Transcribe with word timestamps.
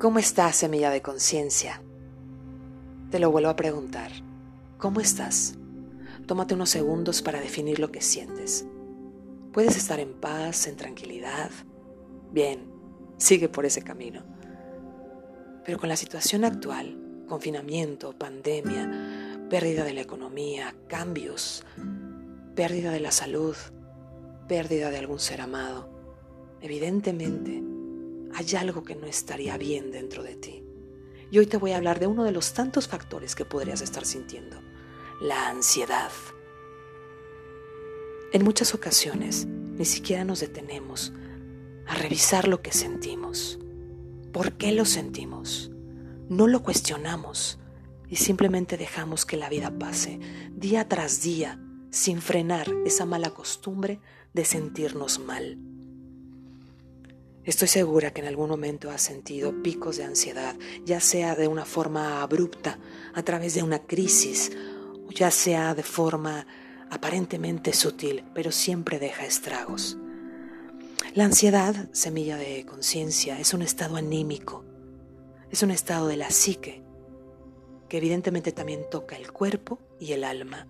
¿Cómo 0.00 0.18
estás, 0.18 0.56
semilla 0.56 0.88
de 0.88 1.02
conciencia? 1.02 1.82
Te 3.10 3.18
lo 3.18 3.30
vuelvo 3.30 3.50
a 3.50 3.56
preguntar. 3.56 4.10
¿Cómo 4.78 4.98
estás? 4.98 5.58
Tómate 6.26 6.54
unos 6.54 6.70
segundos 6.70 7.20
para 7.20 7.38
definir 7.38 7.78
lo 7.78 7.92
que 7.92 8.00
sientes. 8.00 8.64
Puedes 9.52 9.76
estar 9.76 10.00
en 10.00 10.14
paz, 10.14 10.68
en 10.68 10.76
tranquilidad. 10.76 11.50
Bien, 12.32 12.64
sigue 13.18 13.50
por 13.50 13.66
ese 13.66 13.82
camino. 13.82 14.22
Pero 15.66 15.78
con 15.78 15.90
la 15.90 15.96
situación 15.96 16.46
actual, 16.46 16.96
confinamiento, 17.28 18.14
pandemia, 18.14 19.46
pérdida 19.50 19.84
de 19.84 19.92
la 19.92 20.00
economía, 20.00 20.74
cambios, 20.88 21.62
pérdida 22.54 22.90
de 22.90 23.00
la 23.00 23.12
salud, 23.12 23.54
pérdida 24.48 24.88
de 24.88 24.96
algún 24.96 25.18
ser 25.18 25.42
amado, 25.42 25.90
evidentemente 26.62 27.69
hay 28.34 28.56
algo 28.56 28.82
que 28.84 28.96
no 28.96 29.06
estaría 29.06 29.56
bien 29.56 29.90
dentro 29.90 30.22
de 30.22 30.36
ti. 30.36 30.64
Y 31.30 31.38
hoy 31.38 31.46
te 31.46 31.56
voy 31.56 31.72
a 31.72 31.76
hablar 31.76 32.00
de 32.00 32.06
uno 32.06 32.24
de 32.24 32.32
los 32.32 32.54
tantos 32.54 32.88
factores 32.88 33.34
que 33.34 33.44
podrías 33.44 33.80
estar 33.82 34.04
sintiendo, 34.04 34.60
la 35.20 35.48
ansiedad. 35.48 36.10
En 38.32 38.44
muchas 38.44 38.74
ocasiones 38.74 39.46
ni 39.46 39.84
siquiera 39.84 40.24
nos 40.24 40.40
detenemos 40.40 41.12
a 41.86 41.94
revisar 41.94 42.48
lo 42.48 42.62
que 42.62 42.72
sentimos. 42.72 43.58
¿Por 44.32 44.52
qué 44.52 44.72
lo 44.72 44.84
sentimos? 44.84 45.70
No 46.28 46.46
lo 46.46 46.62
cuestionamos 46.62 47.58
y 48.08 48.16
simplemente 48.16 48.76
dejamos 48.76 49.24
que 49.24 49.36
la 49.36 49.48
vida 49.48 49.76
pase 49.78 50.20
día 50.52 50.88
tras 50.88 51.22
día 51.22 51.60
sin 51.90 52.20
frenar 52.20 52.68
esa 52.84 53.06
mala 53.06 53.30
costumbre 53.30 54.00
de 54.32 54.44
sentirnos 54.44 55.18
mal. 55.18 55.58
Estoy 57.44 57.68
segura 57.68 58.12
que 58.12 58.20
en 58.20 58.26
algún 58.26 58.50
momento 58.50 58.90
has 58.90 59.00
sentido 59.00 59.62
picos 59.62 59.96
de 59.96 60.04
ansiedad, 60.04 60.56
ya 60.84 61.00
sea 61.00 61.34
de 61.34 61.48
una 61.48 61.64
forma 61.64 62.22
abrupta, 62.22 62.78
a 63.14 63.22
través 63.22 63.54
de 63.54 63.62
una 63.62 63.78
crisis, 63.78 64.52
o 65.08 65.10
ya 65.10 65.30
sea 65.30 65.74
de 65.74 65.82
forma 65.82 66.46
aparentemente 66.90 67.72
sutil, 67.72 68.24
pero 68.34 68.52
siempre 68.52 68.98
deja 68.98 69.24
estragos. 69.24 69.96
La 71.14 71.24
ansiedad, 71.24 71.88
semilla 71.92 72.36
de 72.36 72.66
conciencia, 72.66 73.40
es 73.40 73.54
un 73.54 73.62
estado 73.62 73.96
anímico, 73.96 74.64
es 75.50 75.62
un 75.62 75.70
estado 75.70 76.08
de 76.08 76.16
la 76.16 76.30
psique, 76.30 76.84
que 77.88 77.96
evidentemente 77.96 78.52
también 78.52 78.82
toca 78.90 79.16
el 79.16 79.32
cuerpo 79.32 79.80
y 79.98 80.12
el 80.12 80.24
alma. 80.24 80.68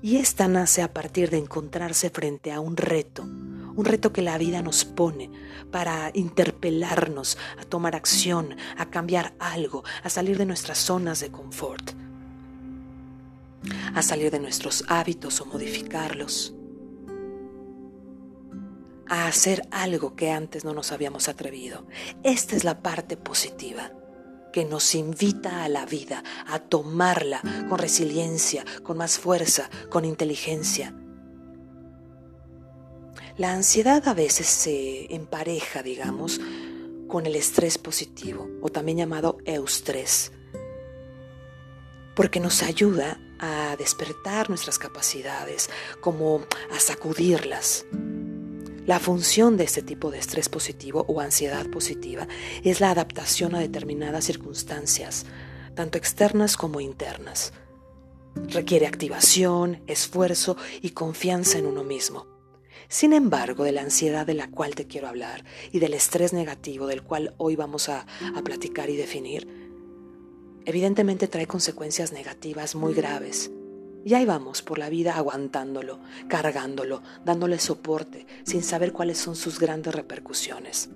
Y 0.00 0.16
esta 0.16 0.48
nace 0.48 0.82
a 0.82 0.92
partir 0.94 1.28
de 1.30 1.38
encontrarse 1.38 2.08
frente 2.08 2.50
a 2.50 2.60
un 2.60 2.76
reto, 2.76 3.28
un 3.76 3.84
reto 3.84 4.12
que 4.12 4.22
la 4.22 4.38
vida 4.38 4.62
nos 4.62 4.84
pone 4.84 5.30
para 5.70 6.10
interpelarnos 6.14 7.38
a 7.58 7.64
tomar 7.64 7.94
acción, 7.94 8.56
a 8.76 8.86
cambiar 8.86 9.34
algo, 9.38 9.84
a 10.02 10.08
salir 10.08 10.38
de 10.38 10.46
nuestras 10.46 10.78
zonas 10.78 11.20
de 11.20 11.30
confort, 11.30 11.92
a 13.94 14.02
salir 14.02 14.30
de 14.30 14.40
nuestros 14.40 14.84
hábitos 14.88 15.40
o 15.40 15.46
modificarlos, 15.46 16.54
a 19.08 19.26
hacer 19.28 19.62
algo 19.70 20.16
que 20.16 20.30
antes 20.30 20.64
no 20.64 20.72
nos 20.72 20.90
habíamos 20.90 21.28
atrevido. 21.28 21.86
Esta 22.24 22.56
es 22.56 22.64
la 22.64 22.80
parte 22.82 23.16
positiva 23.16 23.92
que 24.52 24.64
nos 24.64 24.94
invita 24.94 25.64
a 25.64 25.68
la 25.68 25.84
vida, 25.84 26.24
a 26.46 26.58
tomarla 26.60 27.42
con 27.68 27.78
resiliencia, 27.78 28.64
con 28.82 28.96
más 28.96 29.18
fuerza, 29.18 29.68
con 29.90 30.06
inteligencia 30.06 30.94
la 33.38 33.52
ansiedad 33.52 34.06
a 34.08 34.14
veces 34.14 34.46
se 34.46 35.14
empareja, 35.14 35.82
digamos, 35.82 36.40
con 37.06 37.26
el 37.26 37.36
estrés 37.36 37.78
positivo 37.78 38.48
o 38.62 38.68
también 38.70 38.98
llamado 38.98 39.38
eustrés, 39.44 40.32
porque 42.14 42.40
nos 42.40 42.62
ayuda 42.62 43.20
a 43.38 43.76
despertar 43.76 44.48
nuestras 44.48 44.78
capacidades, 44.78 45.68
como 46.00 46.40
a 46.72 46.80
sacudirlas. 46.80 47.84
La 48.86 49.00
función 49.00 49.56
de 49.56 49.64
este 49.64 49.82
tipo 49.82 50.10
de 50.10 50.18
estrés 50.18 50.48
positivo 50.48 51.04
o 51.08 51.20
ansiedad 51.20 51.68
positiva 51.68 52.26
es 52.64 52.80
la 52.80 52.90
adaptación 52.90 53.54
a 53.54 53.60
determinadas 53.60 54.24
circunstancias, 54.24 55.26
tanto 55.74 55.98
externas 55.98 56.56
como 56.56 56.80
internas. 56.80 57.52
Requiere 58.34 58.86
activación, 58.86 59.82
esfuerzo 59.86 60.56
y 60.80 60.90
confianza 60.90 61.58
en 61.58 61.66
uno 61.66 61.84
mismo. 61.84 62.35
Sin 62.88 63.12
embargo, 63.12 63.64
de 63.64 63.72
la 63.72 63.82
ansiedad 63.82 64.26
de 64.26 64.34
la 64.34 64.48
cual 64.48 64.74
te 64.74 64.86
quiero 64.86 65.08
hablar 65.08 65.44
y 65.72 65.80
del 65.80 65.94
estrés 65.94 66.32
negativo 66.32 66.86
del 66.86 67.02
cual 67.02 67.34
hoy 67.36 67.56
vamos 67.56 67.88
a, 67.88 68.06
platicar 68.44 68.90
y 68.90 68.96
definir, 68.96 69.48
evidentemente 70.64 71.26
trae 71.26 71.46
consecuencias 71.46 72.12
negativas 72.12 72.74
muy 72.74 72.94
graves. 72.94 73.50
Y 74.04 74.14
ahí 74.14 74.24
vamos 74.24 74.62
por 74.62 74.78
la 74.78 74.88
vida 74.88 75.16
aguantándolo, 75.16 75.98
cargándolo, 76.28 77.02
dándole 77.24 77.58
soporte, 77.58 78.26
sin 78.44 78.62
saber 78.62 78.92
cuáles 78.92 79.18
son 79.18 79.34
sus 79.34 79.58
grandes 79.58 79.94
repercusiones. 79.94 80.90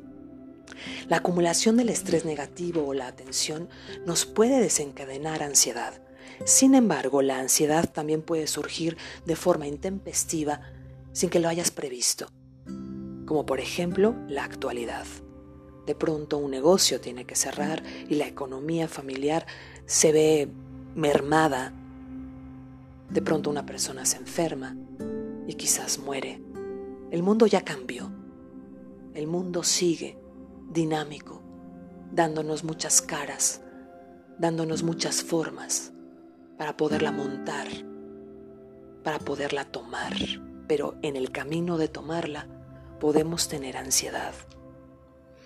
La 1.09 1.17
acumulación 1.17 1.77
del 1.77 1.89
estrés 1.89 2.25
negativo 2.25 2.87
o 2.87 2.95
la 2.95 3.09
atención 3.09 3.69
nos 4.07 4.27
puede 4.27 4.61
desencadenar 4.61 5.43
ansiedad. 5.43 6.01
Sin 6.45 6.77
embargo, 6.77 7.21
la 7.21 7.41
ansiedad 7.41 7.91
también 7.91 8.23
puede 8.23 8.47
surgir 8.47 8.97
de 9.27 9.35
forma 9.35 9.67
intempestiva 9.67 10.61
sin 11.13 11.31
que 11.31 11.41
lo 11.41 11.49
hayas 11.49 11.71
previsto, 11.71 12.29
como 13.27 13.47
por 13.47 13.61
ejemplo 13.61 14.15
la 14.29 14.45
actualidad. 14.45 15.07
De 15.87 15.95
pronto 15.95 16.39
un 16.39 16.51
negocio 16.51 17.01
tiene 17.01 17.25
que 17.25 17.35
cerrar 17.35 17.83
y 18.09 18.15
la 18.15 18.27
economía 18.27 18.87
familiar 18.87 19.47
se 19.87 20.13
ve 20.13 20.49
mermada. 20.95 21.73
De 23.09 23.23
pronto 23.23 23.51
una 23.51 23.67
persona 23.67 24.05
se 24.05 24.19
enferma 24.19 24.77
y 25.47 25.55
quizás 25.55 25.99
muere. 25.99 26.41
El 27.11 27.23
mundo 27.23 27.47
ya 27.47 27.63
cambió. 27.63 28.13
El 29.15 29.27
mundo 29.27 29.65
sigue 29.65 30.17
dinámico, 30.71 31.43
dándonos 32.13 32.63
muchas 32.63 33.03
caras, 33.03 33.61
dándonos 34.39 34.85
muchas 34.85 35.25
formas 35.25 35.93
para 36.57 36.77
poderla 36.77 37.11
montar, 37.11 37.67
para 39.03 39.19
poderla 39.19 39.65
tomar 39.65 40.13
pero 40.71 40.95
en 41.03 41.17
el 41.17 41.33
camino 41.33 41.79
de 41.79 41.89
tomarla 41.89 42.47
podemos 43.01 43.49
tener 43.49 43.77
ansiedad. 43.77 44.33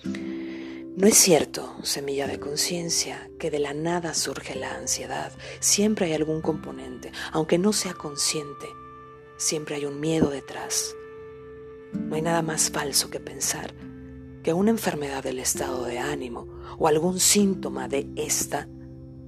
No 0.05 1.07
es 1.07 1.17
cierto, 1.17 1.77
semilla 1.83 2.27
de 2.27 2.39
conciencia, 2.39 3.31
que 3.39 3.51
de 3.51 3.59
la 3.59 3.73
nada 3.73 4.13
surge 4.13 4.55
la 4.55 4.75
ansiedad. 4.75 5.33
Siempre 5.61 6.05
hay 6.05 6.13
algún 6.13 6.43
componente, 6.43 7.11
aunque 7.33 7.57
no 7.57 7.73
sea 7.73 7.95
consciente, 7.95 8.67
siempre 9.39 9.77
hay 9.77 9.87
un 9.87 9.99
miedo 9.99 10.29
detrás. 10.29 10.95
No 11.95 12.17
hay 12.17 12.21
nada 12.21 12.43
más 12.43 12.69
falso 12.69 13.09
que 13.09 13.19
pensar 13.19 13.73
que 14.43 14.53
una 14.53 14.73
enfermedad 14.73 15.23
del 15.23 15.39
estado 15.39 15.85
de 15.85 16.01
ánimo 16.01 16.47
o 16.77 16.87
algún 16.87 17.19
síntoma 17.19 17.89
de 17.89 18.07
esta 18.17 18.69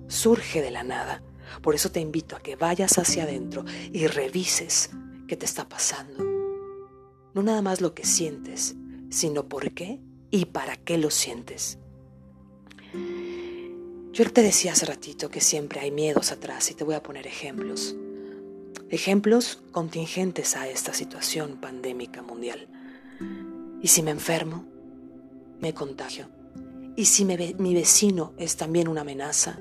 surge 0.09 0.61
de 0.61 0.73
la 0.73 0.83
nada. 0.83 1.23
Por 1.63 1.75
eso 1.75 1.91
te 1.91 2.01
invito 2.01 2.37
a 2.37 2.41
que 2.41 2.55
vayas 2.55 2.99
hacia 2.99 3.23
adentro 3.23 3.65
y 3.95 4.09
revises 4.09 4.91
qué 5.27 5.37
te 5.37 5.47
está 5.47 5.69
pasando. 5.69 6.25
No 7.35 7.43
nada 7.43 7.63
más 7.63 7.81
lo 7.81 7.95
que 7.95 8.05
sientes, 8.05 8.75
sino 9.11 9.49
por 9.49 9.73
qué 9.73 10.01
y 10.31 10.47
para 10.47 10.77
qué 10.77 10.99
lo 10.99 11.11
sientes. 11.11 11.79
Yo 14.13 14.33
te 14.33 14.43
decía 14.43 14.73
hace 14.73 14.87
ratito 14.87 15.29
que 15.29 15.43
siempre 15.43 15.81
hay 15.81 15.91
miedos 15.91 16.33
atrás 16.33 16.71
y 16.71 16.75
te 16.75 16.85
voy 16.85 16.95
a 16.95 17.03
poner 17.03 17.27
ejemplos. 17.27 17.95
Ejemplos 18.89 19.63
contingentes 19.73 20.57
a 20.57 20.69
esta 20.69 20.95
situación 20.95 21.61
pandémica 21.61 22.23
mundial. 22.23 22.69
¿Y 23.83 23.89
si 23.89 24.03
me 24.03 24.13
enfermo? 24.13 24.65
Me 25.61 25.75
contagio. 25.75 26.29
¿Y 26.97 27.05
si 27.05 27.27
mi 27.27 27.75
vecino 27.75 28.33
es 28.39 28.57
también 28.57 28.89
una 28.89 29.03
amenaza? 29.03 29.59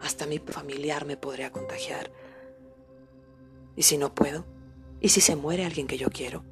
Hasta 0.00 0.26
mi 0.26 0.38
familiar 0.40 1.06
me 1.06 1.16
podría 1.16 1.52
contagiar. 1.52 2.10
¿Y 3.76 3.82
si 3.82 3.96
no 3.96 4.12
puedo? 4.12 4.44
¿Y 5.02 5.08
si 5.08 5.20
se 5.20 5.34
muere 5.34 5.64
alguien 5.64 5.88
que 5.88 5.98
yo 5.98 6.10
quiero? 6.10 6.44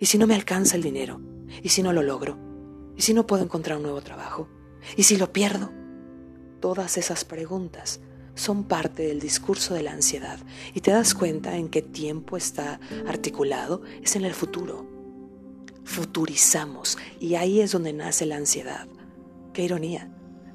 ¿Y 0.00 0.06
si 0.06 0.18
no 0.18 0.26
me 0.26 0.34
alcanza 0.34 0.74
el 0.74 0.82
dinero? 0.82 1.20
¿Y 1.62 1.68
si 1.68 1.82
no 1.82 1.92
lo 1.92 2.02
logro? 2.02 2.36
¿Y 2.96 3.02
si 3.02 3.14
no 3.14 3.24
puedo 3.24 3.44
encontrar 3.44 3.76
un 3.76 3.84
nuevo 3.84 4.00
trabajo? 4.00 4.48
¿Y 4.96 5.04
si 5.04 5.16
lo 5.16 5.32
pierdo? 5.32 5.70
Todas 6.60 6.98
esas 6.98 7.24
preguntas 7.24 8.00
son 8.34 8.64
parte 8.64 9.06
del 9.06 9.20
discurso 9.20 9.74
de 9.74 9.82
la 9.84 9.92
ansiedad 9.92 10.40
y 10.74 10.80
te 10.80 10.90
das 10.90 11.14
cuenta 11.14 11.56
en 11.56 11.68
qué 11.68 11.80
tiempo 11.80 12.36
está 12.36 12.80
articulado, 13.06 13.82
es 14.02 14.16
en 14.16 14.24
el 14.24 14.34
futuro. 14.34 14.84
Futurizamos 15.84 16.98
y 17.20 17.36
ahí 17.36 17.60
es 17.60 17.70
donde 17.70 17.92
nace 17.92 18.26
la 18.26 18.36
ansiedad. 18.36 18.88
Qué 19.52 19.62
ironía. 19.62 20.12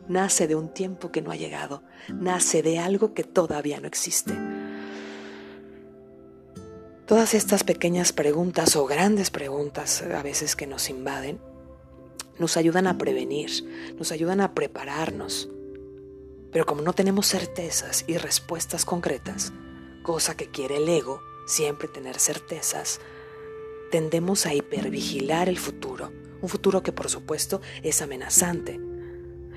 Nace 0.09 0.47
de 0.47 0.55
un 0.55 0.73
tiempo 0.73 1.09
que 1.09 1.21
no 1.21 1.31
ha 1.31 1.37
llegado, 1.37 1.83
nace 2.13 2.61
de 2.61 2.79
algo 2.79 3.13
que 3.13 3.23
todavía 3.23 3.79
no 3.79 3.87
existe. 3.87 4.33
Todas 7.05 7.33
estas 7.33 7.65
pequeñas 7.65 8.13
preguntas 8.13 8.77
o 8.77 8.85
grandes 8.85 9.29
preguntas 9.29 10.01
a 10.01 10.23
veces 10.23 10.55
que 10.55 10.67
nos 10.67 10.89
invaden 10.89 11.39
nos 12.39 12.55
ayudan 12.55 12.87
a 12.87 12.97
prevenir, 12.97 13.51
nos 13.97 14.11
ayudan 14.11 14.39
a 14.41 14.53
prepararnos. 14.53 15.49
Pero 16.51 16.65
como 16.65 16.81
no 16.81 16.93
tenemos 16.93 17.27
certezas 17.27 18.05
y 18.07 18.17
respuestas 18.17 18.85
concretas, 18.85 19.51
cosa 20.01 20.37
que 20.37 20.49
quiere 20.49 20.77
el 20.77 20.87
ego, 20.87 21.21
siempre 21.45 21.87
tener 21.89 22.19
certezas, 22.19 23.01
tendemos 23.91 24.45
a 24.45 24.53
hipervigilar 24.53 25.49
el 25.49 25.59
futuro, 25.59 26.11
un 26.41 26.49
futuro 26.49 26.83
que 26.83 26.93
por 26.93 27.09
supuesto 27.09 27.61
es 27.83 28.01
amenazante. 28.01 28.79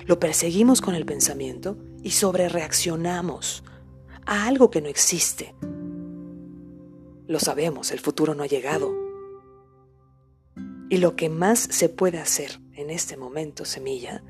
Lo 0.04 0.18
perseguimos 0.18 0.80
con 0.80 0.94
el 0.94 1.06
pensamiento 1.06 1.78
y 2.02 2.10
sobrereaccionamos 2.10 3.62
a 4.24 4.46
algo 4.46 4.70
que 4.70 4.80
no 4.80 4.88
existe. 4.88 5.54
Lo 7.26 7.40
sabemos, 7.40 7.90
el 7.90 7.98
futuro 7.98 8.34
no 8.34 8.42
ha 8.42 8.46
llegado. 8.46 8.94
Y 10.88 10.98
lo 10.98 11.16
que 11.16 11.28
más 11.28 11.58
se 11.58 11.88
puede 11.88 12.18
hacer 12.18 12.60
en 12.74 12.90
este 12.90 13.16
momento, 13.16 13.64
semilla, 13.64 14.22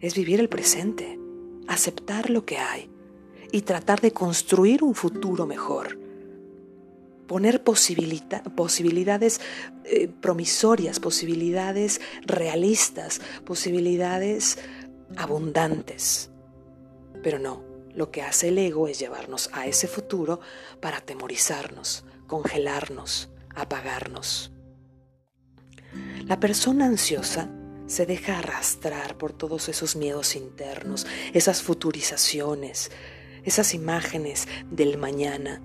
es 0.00 0.14
vivir 0.14 0.38
el 0.38 0.48
presente, 0.48 1.18
aceptar 1.66 2.30
lo 2.30 2.44
que 2.44 2.58
hay 2.58 2.88
y 3.50 3.62
tratar 3.62 4.00
de 4.00 4.12
construir 4.12 4.84
un 4.84 4.94
futuro 4.94 5.46
mejor. 5.46 5.98
Poner 7.26 7.62
posibilidades 7.62 9.40
eh, 9.84 10.08
promisorias, 10.20 11.00
posibilidades 11.00 12.00
realistas, 12.24 13.20
posibilidades 13.44 14.58
abundantes. 15.16 16.30
Pero 17.22 17.38
no, 17.38 17.64
lo 17.94 18.10
que 18.10 18.22
hace 18.22 18.48
el 18.48 18.58
ego 18.58 18.88
es 18.88 18.98
llevarnos 18.98 19.50
a 19.52 19.66
ese 19.66 19.86
futuro 19.86 20.40
para 20.80 20.98
atemorizarnos, 20.98 22.04
congelarnos, 22.30 23.28
apagarnos. 23.56 24.52
La 26.26 26.38
persona 26.38 26.86
ansiosa 26.86 27.50
se 27.88 28.06
deja 28.06 28.38
arrastrar 28.38 29.18
por 29.18 29.32
todos 29.32 29.68
esos 29.68 29.96
miedos 29.96 30.36
internos, 30.36 31.08
esas 31.34 31.60
futurizaciones, 31.60 32.92
esas 33.42 33.74
imágenes 33.74 34.46
del 34.70 34.96
mañana. 34.96 35.60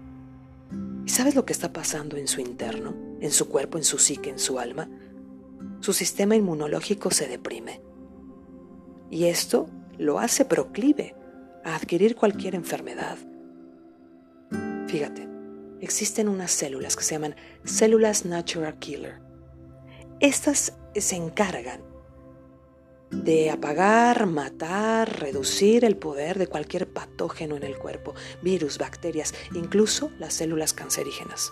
¿Y 1.05 1.09
sabes 1.09 1.35
lo 1.35 1.45
que 1.45 1.53
está 1.53 1.71
pasando 1.71 2.17
en 2.17 2.27
su 2.27 2.41
interno, 2.41 2.95
en 3.21 3.29
su 3.29 3.47
cuerpo, 3.47 3.77
en 3.77 3.83
su 3.83 3.99
psique, 3.99 4.31
en 4.31 4.39
su 4.39 4.57
alma? 4.57 4.89
Su 5.81 5.93
sistema 5.93 6.35
inmunológico 6.35 7.11
se 7.11 7.27
deprime. 7.27 7.79
Y 9.11 9.25
esto 9.25 9.69
lo 9.99 10.17
hace 10.17 10.45
proclive 10.45 11.13
a 11.63 11.75
adquirir 11.75 12.15
cualquier 12.15 12.55
enfermedad. 12.55 13.19
Fíjate, 14.87 15.34
existen 15.81 16.27
unas 16.27 16.51
células 16.51 16.95
que 16.95 17.03
se 17.03 17.15
llaman 17.15 17.35
células 17.63 18.25
natural 18.25 18.79
killer. 18.79 19.19
Estas 20.19 20.73
se 20.95 21.15
encargan 21.15 21.81
de 23.11 23.49
apagar, 23.49 24.25
matar, 24.25 25.19
reducir 25.19 25.85
el 25.85 25.97
poder 25.97 26.37
de 26.37 26.47
cualquier 26.47 26.91
patógeno 26.91 27.55
en 27.55 27.63
el 27.63 27.77
cuerpo, 27.77 28.13
virus, 28.41 28.77
bacterias, 28.77 29.33
incluso 29.53 30.11
las 30.19 30.33
células 30.33 30.73
cancerígenas. 30.73 31.51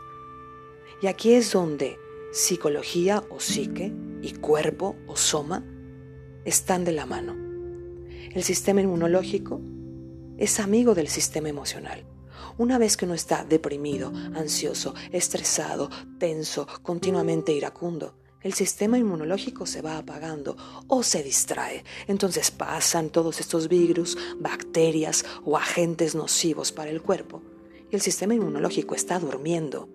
Y 1.02 1.08
aquí 1.08 1.34
es 1.34 1.52
donde 1.52 1.98
psicología 2.32 3.24
o 3.30 3.40
psique 3.40 3.94
y 4.22 4.34
cuerpo 4.34 4.96
o 5.08 5.16
soma 5.16 5.64
están 6.46 6.86
de 6.86 6.92
la 6.92 7.06
mano. 7.06 7.36
El 8.34 8.44
sistema 8.44 8.82
inmunológico 8.82 9.62
es 10.38 10.60
amigo 10.60 10.96
del 10.96 11.08
sistema 11.08 11.50
emocional. 11.50 12.06
Una 12.58 12.78
vez 12.78 12.98
que 12.98 13.06
uno 13.06 13.14
está 13.14 13.44
deprimido, 13.44 14.12
ansioso, 14.36 14.94
estresado, 15.12 15.90
tenso, 16.18 16.68
continuamente 16.82 17.54
iracundo, 17.54 18.16
el 18.44 18.54
sistema 18.54 18.98
inmunológico 18.98 19.66
se 19.66 19.82
va 19.82 19.98
apagando 19.98 20.58
o 20.88 21.02
se 21.02 21.24
distrae. 21.24 21.86
Entonces 22.08 22.52
pasan 22.52 23.10
todos 23.10 23.40
estos 23.40 23.70
virus, 23.70 24.18
bacterias 24.38 25.26
o 25.46 25.56
agentes 25.56 26.14
nocivos 26.14 26.74
para 26.74 26.92
el 26.92 27.02
cuerpo. 27.02 27.42
Y 27.90 27.96
el 27.96 28.02
sistema 28.02 28.36
inmunológico 28.36 28.96
está 28.96 29.18
durmiendo. 29.18 29.88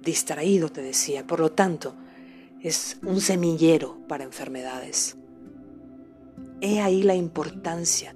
Distraído, 0.00 0.70
te 0.70 0.82
decía. 0.82 1.26
Por 1.26 1.40
lo 1.40 1.50
tanto, 1.50 1.96
es 2.60 2.98
un 3.02 3.20
semillero 3.20 3.98
para 4.06 4.22
enfermedades. 4.22 5.16
He 6.60 6.80
ahí 6.80 7.02
la 7.02 7.16
importancia 7.16 8.14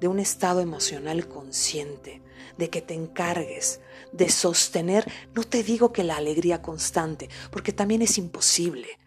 de 0.00 0.08
un 0.08 0.18
estado 0.18 0.60
emocional 0.60 1.28
consciente, 1.28 2.20
de 2.58 2.70
que 2.70 2.82
te 2.82 2.94
encargues 2.94 3.80
de 4.12 4.28
sostener, 4.28 5.10
no 5.34 5.44
te 5.44 5.62
digo 5.62 5.92
que 5.92 6.04
la 6.04 6.16
alegría 6.16 6.62
constante, 6.62 7.28
porque 7.50 7.72
también 7.72 8.02
es 8.02 8.18
imposible. 8.18 8.98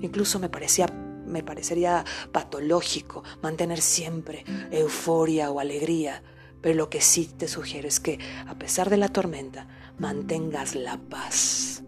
Incluso 0.00 0.38
me 0.38 0.48
parecía 0.48 0.86
me 1.30 1.42
parecería 1.44 2.04
patológico 2.32 3.22
mantener 3.40 3.80
siempre 3.80 4.44
euforia 4.70 5.50
o 5.50 5.60
alegría, 5.60 6.22
pero 6.60 6.74
lo 6.74 6.90
que 6.90 7.00
sí 7.00 7.30
te 7.38 7.48
sugiero 7.48 7.88
es 7.88 8.00
que 8.00 8.18
a 8.46 8.58
pesar 8.58 8.90
de 8.90 8.96
la 8.96 9.08
tormenta, 9.08 9.68
mantengas 9.98 10.74
la 10.74 10.98
paz. 10.98 11.82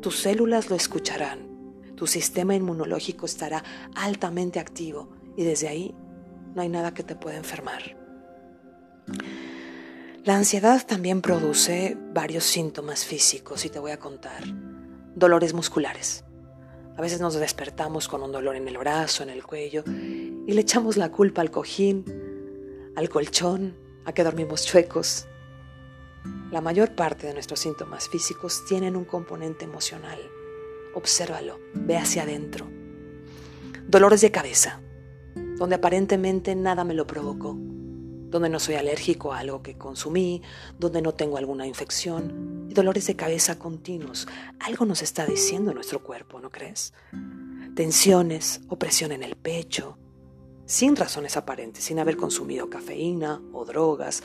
Tus 0.00 0.18
células 0.18 0.70
lo 0.70 0.76
escucharán, 0.76 1.48
tu 1.96 2.06
sistema 2.06 2.54
inmunológico 2.54 3.26
estará 3.26 3.64
altamente 3.94 4.60
activo 4.60 5.08
y 5.36 5.44
desde 5.44 5.68
ahí 5.68 5.94
no 6.54 6.62
hay 6.62 6.68
nada 6.68 6.94
que 6.94 7.02
te 7.02 7.16
pueda 7.16 7.36
enfermar. 7.36 7.96
La 10.26 10.34
ansiedad 10.34 10.84
también 10.84 11.22
produce 11.22 11.96
varios 12.12 12.42
síntomas 12.42 13.04
físicos 13.04 13.64
y 13.64 13.70
te 13.70 13.78
voy 13.78 13.92
a 13.92 14.00
contar. 14.00 14.42
Dolores 15.14 15.54
musculares. 15.54 16.24
A 16.96 17.00
veces 17.00 17.20
nos 17.20 17.34
despertamos 17.34 18.08
con 18.08 18.24
un 18.24 18.32
dolor 18.32 18.56
en 18.56 18.66
el 18.66 18.76
brazo, 18.76 19.22
en 19.22 19.30
el 19.30 19.44
cuello, 19.44 19.84
y 19.86 20.52
le 20.52 20.60
echamos 20.60 20.96
la 20.96 21.12
culpa 21.12 21.42
al 21.42 21.52
cojín, 21.52 22.04
al 22.96 23.08
colchón, 23.08 23.76
a 24.04 24.12
que 24.12 24.24
dormimos 24.24 24.66
chuecos. 24.66 25.28
La 26.50 26.60
mayor 26.60 26.96
parte 26.96 27.28
de 27.28 27.32
nuestros 27.32 27.60
síntomas 27.60 28.08
físicos 28.08 28.64
tienen 28.68 28.96
un 28.96 29.04
componente 29.04 29.64
emocional. 29.64 30.18
Obsérvalo, 30.96 31.60
ve 31.72 31.98
hacia 31.98 32.24
adentro. 32.24 32.66
Dolores 33.86 34.22
de 34.22 34.32
cabeza 34.32 34.82
donde 35.56 35.76
aparentemente 35.76 36.54
nada 36.54 36.84
me 36.84 36.94
lo 36.94 37.06
provocó, 37.06 37.56
donde 38.30 38.48
no 38.48 38.58
soy 38.60 38.74
alérgico 38.74 39.32
a 39.32 39.38
algo 39.38 39.62
que 39.62 39.76
consumí, 39.76 40.42
donde 40.78 41.02
no 41.02 41.12
tengo 41.14 41.36
alguna 41.36 41.66
infección 41.66 42.66
y 42.68 42.74
dolores 42.74 43.06
de 43.06 43.16
cabeza 43.16 43.58
continuos. 43.58 44.26
Algo 44.60 44.84
nos 44.84 45.02
está 45.02 45.26
diciendo 45.26 45.72
nuestro 45.72 46.02
cuerpo, 46.02 46.40
¿no 46.40 46.50
crees? 46.50 46.92
Tensiones, 47.74 48.60
opresión 48.68 49.12
en 49.12 49.22
el 49.22 49.36
pecho, 49.36 49.98
sin 50.64 50.96
razones 50.96 51.36
aparentes, 51.36 51.84
sin 51.84 51.98
haber 51.98 52.16
consumido 52.16 52.68
cafeína 52.68 53.40
o 53.52 53.64
drogas 53.64 54.22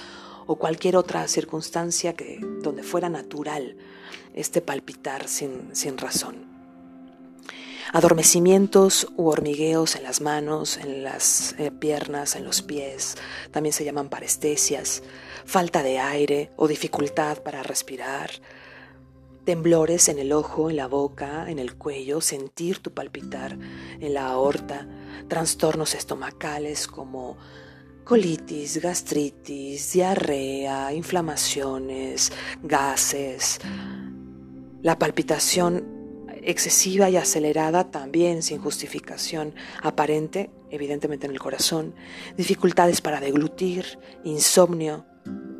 o 0.48 0.56
cualquier 0.58 0.98
otra 0.98 1.28
circunstancia 1.28 2.14
que 2.14 2.40
donde 2.62 2.84
fuera 2.84 3.10
natural 3.10 3.78
este 4.34 4.62
palpitar 4.62 5.28
sin, 5.28 5.76
sin 5.76 5.98
razón 5.98 6.51
adormecimientos 7.94 9.08
u 9.18 9.28
hormigueos 9.28 9.96
en 9.96 10.04
las 10.04 10.22
manos, 10.22 10.78
en 10.78 11.04
las 11.04 11.56
eh, 11.58 11.72
piernas, 11.72 12.36
en 12.36 12.46
los 12.46 12.62
pies, 12.62 13.16
también 13.52 13.74
se 13.74 13.84
llaman 13.84 14.10
parestesias, 14.10 15.04
falta 15.46 15.84
de 15.84 16.00
aire 16.00 16.52
o 16.56 16.68
dificultad 16.68 17.42
para 17.44 17.64
respirar, 17.64 18.32
temblores 19.46 20.08
en 20.10 20.20
el 20.20 20.34
ojo, 20.34 20.70
en 20.70 20.78
la 20.78 20.88
boca, 20.88 21.50
en 21.50 21.60
el 21.60 21.76
cuello, 21.76 22.22
sentir 22.22 22.80
tu 22.80 22.94
palpitar 22.94 23.58
en 24.00 24.14
la 24.14 24.28
aorta, 24.28 24.88
trastornos 25.28 25.96
estomacales 25.96 26.88
como 26.88 27.38
colitis, 28.04 28.82
gastritis, 28.82 29.94
diarrea, 29.94 30.94
inflamaciones, 30.94 32.32
gases, 32.62 33.60
la 34.82 34.98
palpitación 34.98 36.01
excesiva 36.44 37.10
y 37.10 37.18
acelerada 37.18 37.92
también 37.92 38.44
sin 38.44 38.60
justificación 38.60 39.54
aparente, 39.82 40.50
evidentemente 40.70 41.26
en 41.26 41.34
el 41.34 41.40
corazón, 41.40 41.94
dificultades 42.38 43.02
para 43.02 43.20
deglutir, 43.20 44.00
insomnio, 44.24 45.06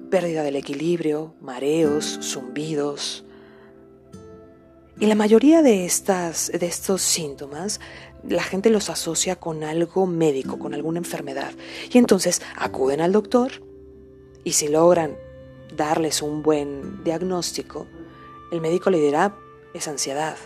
pérdida 0.10 0.44
del 0.44 0.56
equilibrio, 0.56 1.36
mareos, 1.42 2.20
zumbidos. 2.22 3.26
Y 5.00 5.08
la 5.08 5.16
mayoría 5.16 5.62
de, 5.62 5.86
estas, 5.86 6.52
de 6.52 6.66
estos 6.66 7.02
síntomas 7.02 7.80
la 8.28 8.44
gente 8.44 8.70
los 8.70 8.90
asocia 8.90 9.36
con 9.36 9.64
algo 9.64 10.06
médico, 10.06 10.60
con 10.60 10.74
alguna 10.74 11.00
enfermedad. 11.00 11.52
Y 11.92 11.98
entonces 11.98 12.42
acuden 12.56 13.02
al 13.02 13.12
doctor 13.12 13.52
y 14.44 14.54
si 14.54 14.68
logran 14.68 15.16
darles 15.76 16.22
un 16.22 16.44
buen 16.44 17.04
diagnóstico, 17.04 17.88
el 18.52 18.62
médico 18.62 18.90
le 18.90 19.00
dirá 19.00 19.36
es 19.74 19.88
ansiedad, 19.88 20.38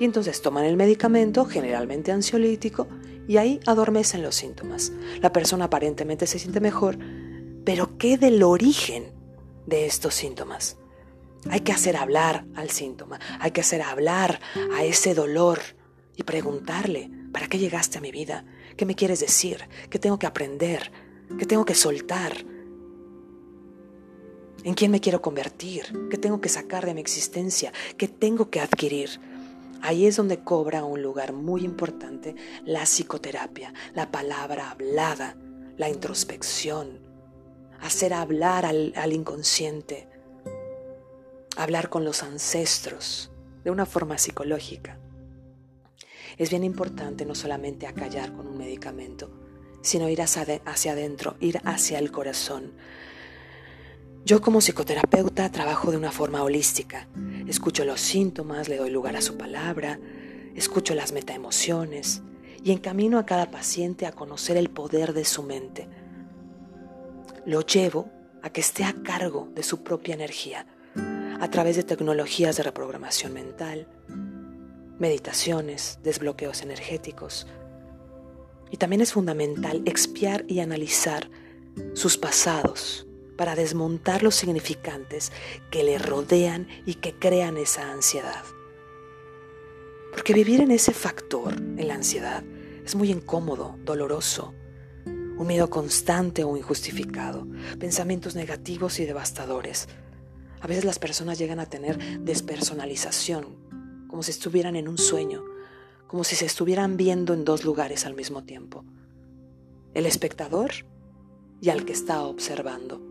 y 0.00 0.04
entonces 0.04 0.42
toman 0.42 0.64
el 0.64 0.76
medicamento, 0.76 1.44
generalmente 1.44 2.10
ansiolítico, 2.10 2.88
y 3.28 3.36
ahí 3.36 3.60
adormecen 3.66 4.22
los 4.22 4.34
síntomas. 4.34 4.92
La 5.20 5.32
persona 5.32 5.66
aparentemente 5.66 6.26
se 6.26 6.40
siente 6.40 6.58
mejor, 6.58 6.98
pero 7.64 7.96
¿qué 7.98 8.18
del 8.18 8.42
origen 8.42 9.12
de 9.66 9.86
estos 9.86 10.14
síntomas? 10.14 10.78
Hay 11.48 11.60
que 11.60 11.72
hacer 11.72 11.96
hablar 11.96 12.44
al 12.56 12.70
síntoma, 12.70 13.20
hay 13.38 13.52
que 13.52 13.60
hacer 13.60 13.82
hablar 13.82 14.40
a 14.74 14.82
ese 14.82 15.14
dolor 15.14 15.60
y 16.16 16.24
preguntarle, 16.24 17.10
¿Para 17.32 17.46
qué 17.46 17.58
llegaste 17.58 17.98
a 17.98 18.00
mi 18.00 18.10
vida? 18.10 18.44
¿Qué 18.76 18.84
me 18.84 18.94
quieres 18.94 19.20
decir? 19.20 19.68
¿Qué 19.88 19.98
tengo 19.98 20.18
que 20.18 20.26
aprender? 20.26 20.90
¿Qué 21.38 21.46
tengo 21.46 21.64
que 21.64 21.74
soltar? 21.74 22.44
¿En 24.64 24.74
quién 24.74 24.90
me 24.90 25.00
quiero 25.00 25.22
convertir? 25.22 26.08
¿Qué 26.10 26.18
tengo 26.18 26.40
que 26.40 26.48
sacar 26.48 26.84
de 26.86 26.94
mi 26.94 27.00
existencia? 27.00 27.72
¿Qué 27.96 28.08
tengo 28.08 28.50
que 28.50 28.60
adquirir? 28.60 29.20
Ahí 29.82 30.06
es 30.06 30.16
donde 30.16 30.44
cobra 30.44 30.84
un 30.84 31.02
lugar 31.02 31.32
muy 31.32 31.64
importante 31.64 32.34
la 32.64 32.82
psicoterapia, 32.82 33.72
la 33.94 34.10
palabra 34.10 34.70
hablada, 34.70 35.36
la 35.76 35.88
introspección, 35.88 37.00
hacer 37.80 38.12
hablar 38.12 38.66
al, 38.66 39.12
inconsciente, 39.12 40.08
hablar 41.56 41.88
con 41.88 42.04
los 42.04 42.22
ancestros 42.22 43.32
de 43.64 43.70
una 43.70 43.86
forma 43.86 44.18
psicológica. 44.18 44.98
Es 46.36 46.50
bien 46.50 46.64
importante 46.64 47.24
no 47.24 47.34
solamente 47.34 47.86
acallar 47.86 48.32
con 48.32 48.46
un 48.46 48.58
medicamento, 48.58 49.30
sino 49.82 50.08
ir 50.08 50.20
hacia 50.22 50.92
adentro, 50.92 51.36
ir 51.40 51.60
hacia 51.64 51.98
el 51.98 52.12
corazón. 52.12 52.72
Yo 54.24 54.42
como 54.42 54.60
psicoterapeuta 54.60 55.50
trabajo 55.50 55.90
de 55.90 55.96
una 55.96 56.12
forma 56.12 56.42
holística. 56.42 57.08
Escucho 57.50 57.84
los 57.84 58.00
síntomas, 58.00 58.68
le 58.68 58.76
doy 58.76 58.90
lugar 58.90 59.16
a 59.16 59.20
su 59.20 59.36
palabra, 59.36 59.98
escucho 60.54 60.94
las 60.94 61.10
metaemociones 61.10 62.22
y 62.62 62.70
encamino 62.70 63.18
a 63.18 63.26
cada 63.26 63.50
paciente 63.50 64.06
a 64.06 64.12
conocer 64.12 64.56
el 64.56 64.70
poder 64.70 65.12
de 65.14 65.24
su 65.24 65.42
mente. 65.42 65.88
Lo 67.44 67.62
llevo 67.62 68.08
a 68.40 68.50
que 68.50 68.60
esté 68.60 68.84
a 68.84 68.94
cargo 69.02 69.48
de 69.52 69.64
su 69.64 69.82
propia 69.82 70.14
energía 70.14 70.64
a 71.40 71.50
través 71.50 71.74
de 71.74 71.82
tecnologías 71.82 72.56
de 72.56 72.62
reprogramación 72.62 73.32
mental, 73.32 73.88
meditaciones, 75.00 75.98
desbloqueos 76.04 76.62
energéticos. 76.62 77.48
Y 78.70 78.76
también 78.76 79.00
es 79.00 79.12
fundamental 79.12 79.82
expiar 79.86 80.44
y 80.46 80.60
analizar 80.60 81.28
sus 81.94 82.16
pasados 82.16 83.08
para 83.40 83.54
desmontar 83.54 84.22
los 84.22 84.34
significantes 84.34 85.32
que 85.70 85.82
le 85.82 85.96
rodean 85.96 86.68
y 86.84 86.96
que 86.96 87.14
crean 87.14 87.56
esa 87.56 87.90
ansiedad. 87.90 88.44
Porque 90.12 90.34
vivir 90.34 90.60
en 90.60 90.70
ese 90.70 90.92
factor, 90.92 91.54
en 91.54 91.88
la 91.88 91.94
ansiedad, 91.94 92.44
es 92.84 92.94
muy 92.94 93.10
incómodo, 93.10 93.78
doloroso, 93.82 94.52
un 95.06 95.46
miedo 95.46 95.70
constante 95.70 96.44
o 96.44 96.54
injustificado, 96.54 97.46
pensamientos 97.78 98.34
negativos 98.34 99.00
y 99.00 99.06
devastadores. 99.06 99.88
A 100.60 100.66
veces 100.66 100.84
las 100.84 100.98
personas 100.98 101.38
llegan 101.38 101.60
a 101.60 101.66
tener 101.66 102.20
despersonalización, 102.20 103.56
como 104.06 104.22
si 104.22 104.32
estuvieran 104.32 104.76
en 104.76 104.86
un 104.86 104.98
sueño, 104.98 105.44
como 106.08 106.24
si 106.24 106.36
se 106.36 106.44
estuvieran 106.44 106.98
viendo 106.98 107.32
en 107.32 107.46
dos 107.46 107.64
lugares 107.64 108.04
al 108.04 108.12
mismo 108.12 108.44
tiempo. 108.44 108.84
El 109.94 110.04
espectador 110.04 110.72
y 111.62 111.70
al 111.70 111.86
que 111.86 111.94
está 111.94 112.20
observando. 112.20 113.08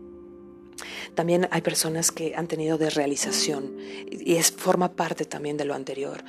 También 1.14 1.48
hay 1.50 1.62
personas 1.62 2.10
que 2.10 2.34
han 2.36 2.46
tenido 2.46 2.78
desrealización 2.78 3.76
y 4.10 4.36
es, 4.36 4.52
forma 4.52 4.92
parte 4.92 5.24
también 5.24 5.56
de 5.56 5.64
lo 5.64 5.74
anterior. 5.74 6.22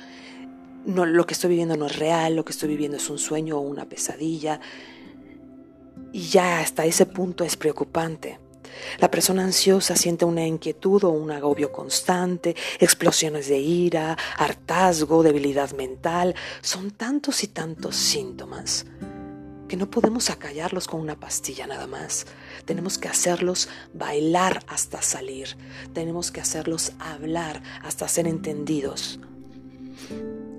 No, 0.84 1.06
lo 1.06 1.26
que 1.26 1.34
estoy 1.34 1.50
viviendo 1.50 1.76
no 1.76 1.86
es 1.86 1.96
real, 1.96 2.34
lo 2.34 2.44
que 2.44 2.52
estoy 2.52 2.68
viviendo 2.68 2.96
es 2.96 3.08
un 3.08 3.18
sueño 3.18 3.58
o 3.58 3.60
una 3.60 3.84
pesadilla. 3.84 4.60
Y 6.12 6.22
ya 6.22 6.60
hasta 6.60 6.84
ese 6.84 7.06
punto 7.06 7.44
es 7.44 7.56
preocupante. 7.56 8.38
La 8.98 9.10
persona 9.10 9.44
ansiosa 9.44 9.96
siente 9.96 10.24
una 10.24 10.46
inquietud 10.46 11.04
o 11.04 11.10
un 11.10 11.30
agobio 11.30 11.70
constante, 11.70 12.56
explosiones 12.80 13.48
de 13.48 13.58
ira, 13.58 14.16
hartazgo, 14.36 15.22
debilidad 15.22 15.72
mental. 15.72 16.34
Son 16.62 16.90
tantos 16.90 17.44
y 17.44 17.48
tantos 17.48 17.96
síntomas 17.96 18.86
que 19.72 19.78
no 19.78 19.90
podemos 19.90 20.28
acallarlos 20.28 20.86
con 20.86 21.00
una 21.00 21.18
pastilla 21.18 21.66
nada 21.66 21.86
más. 21.86 22.26
Tenemos 22.66 22.98
que 22.98 23.08
hacerlos 23.08 23.70
bailar 23.94 24.62
hasta 24.66 25.00
salir. 25.00 25.56
Tenemos 25.94 26.30
que 26.30 26.42
hacerlos 26.42 26.92
hablar 26.98 27.62
hasta 27.82 28.06
ser 28.06 28.28
entendidos. 28.28 29.18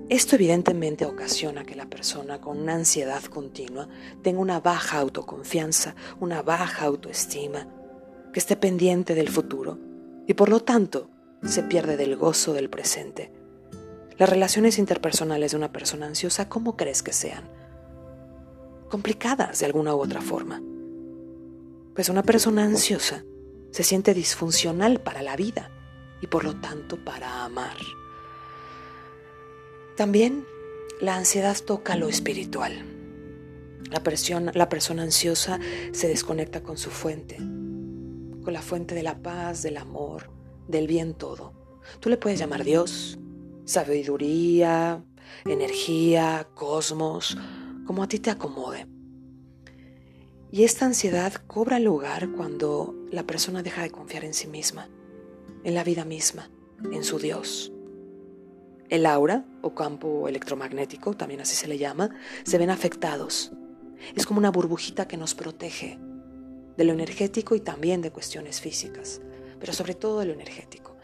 Esto 0.08 0.34
evidentemente 0.34 1.06
ocasiona 1.06 1.62
que 1.62 1.76
la 1.76 1.86
persona 1.86 2.40
con 2.40 2.58
una 2.58 2.74
ansiedad 2.74 3.22
continua 3.22 3.88
tenga 4.24 4.40
una 4.40 4.58
baja 4.58 4.98
autoconfianza, 4.98 5.94
una 6.18 6.42
baja 6.42 6.84
autoestima, 6.84 7.68
que 8.32 8.40
esté 8.40 8.56
pendiente 8.56 9.14
del 9.14 9.28
futuro 9.28 9.78
y 10.26 10.34
por 10.34 10.48
lo 10.48 10.58
tanto 10.58 11.08
se 11.44 11.62
pierde 11.62 11.96
del 11.96 12.16
gozo 12.16 12.52
del 12.52 12.68
presente. 12.68 13.30
Las 14.18 14.28
relaciones 14.28 14.76
interpersonales 14.76 15.52
de 15.52 15.56
una 15.58 15.70
persona 15.70 16.06
ansiosa, 16.06 16.48
¿cómo 16.48 16.76
crees 16.76 17.04
que 17.04 17.12
sean? 17.12 17.63
Complicadas 18.88 19.58
de 19.58 19.66
alguna 19.66 19.94
u 19.94 20.00
otra 20.00 20.20
forma. 20.20 20.62
Pues 21.94 22.08
una 22.08 22.22
persona 22.22 22.64
ansiosa 22.64 23.24
se 23.70 23.82
siente 23.82 24.14
disfuncional 24.14 25.00
para 25.00 25.22
la 25.22 25.36
vida 25.36 25.70
y 26.20 26.26
por 26.26 26.44
lo 26.44 26.60
tanto 26.60 27.02
para 27.04 27.44
amar. 27.44 27.76
También 29.96 30.44
la 31.00 31.16
ansiedad 31.16 31.56
toca 31.64 31.96
lo 31.96 32.08
espiritual. 32.08 32.84
La, 33.90 34.02
la 34.54 34.68
persona 34.68 35.02
ansiosa 35.02 35.60
se 35.92 36.08
desconecta 36.08 36.62
con 36.62 36.78
su 36.78 36.90
fuente, 36.90 37.36
con 37.36 38.52
la 38.52 38.62
fuente 38.62 38.94
de 38.94 39.02
la 39.02 39.22
paz, 39.22 39.62
del 39.62 39.76
amor, 39.76 40.30
del 40.68 40.86
bien 40.86 41.14
todo. 41.14 41.52
Tú 42.00 42.08
le 42.08 42.16
puedes 42.16 42.38
llamar 42.38 42.64
Dios, 42.64 43.18
sabiduría, 43.64 45.04
energía, 45.44 46.48
cosmos, 46.54 47.36
como 47.84 48.02
a 48.02 48.08
ti 48.08 48.18
te 48.18 48.30
acomode. 48.30 48.86
Y 50.50 50.64
esta 50.64 50.86
ansiedad 50.86 51.32
cobra 51.46 51.78
lugar 51.80 52.30
cuando 52.30 52.94
la 53.10 53.24
persona 53.24 53.62
deja 53.62 53.82
de 53.82 53.90
confiar 53.90 54.24
en 54.24 54.34
sí 54.34 54.46
misma, 54.46 54.88
en 55.64 55.74
la 55.74 55.82
vida 55.82 56.04
misma, 56.04 56.50
en 56.92 57.02
su 57.02 57.18
Dios. 57.18 57.72
El 58.88 59.06
aura 59.06 59.44
o 59.62 59.74
campo 59.74 60.28
electromagnético, 60.28 61.14
también 61.14 61.40
así 61.40 61.56
se 61.56 61.66
le 61.66 61.78
llama, 61.78 62.10
se 62.44 62.58
ven 62.58 62.70
afectados. 62.70 63.52
Es 64.14 64.26
como 64.26 64.38
una 64.38 64.50
burbujita 64.50 65.08
que 65.08 65.16
nos 65.16 65.34
protege 65.34 65.98
de 66.76 66.84
lo 66.84 66.92
energético 66.92 67.54
y 67.54 67.60
también 67.60 68.02
de 68.02 68.12
cuestiones 68.12 68.60
físicas, 68.60 69.20
pero 69.58 69.72
sobre 69.72 69.94
todo 69.94 70.20
de 70.20 70.26
lo 70.26 70.34
energético. 70.34 70.96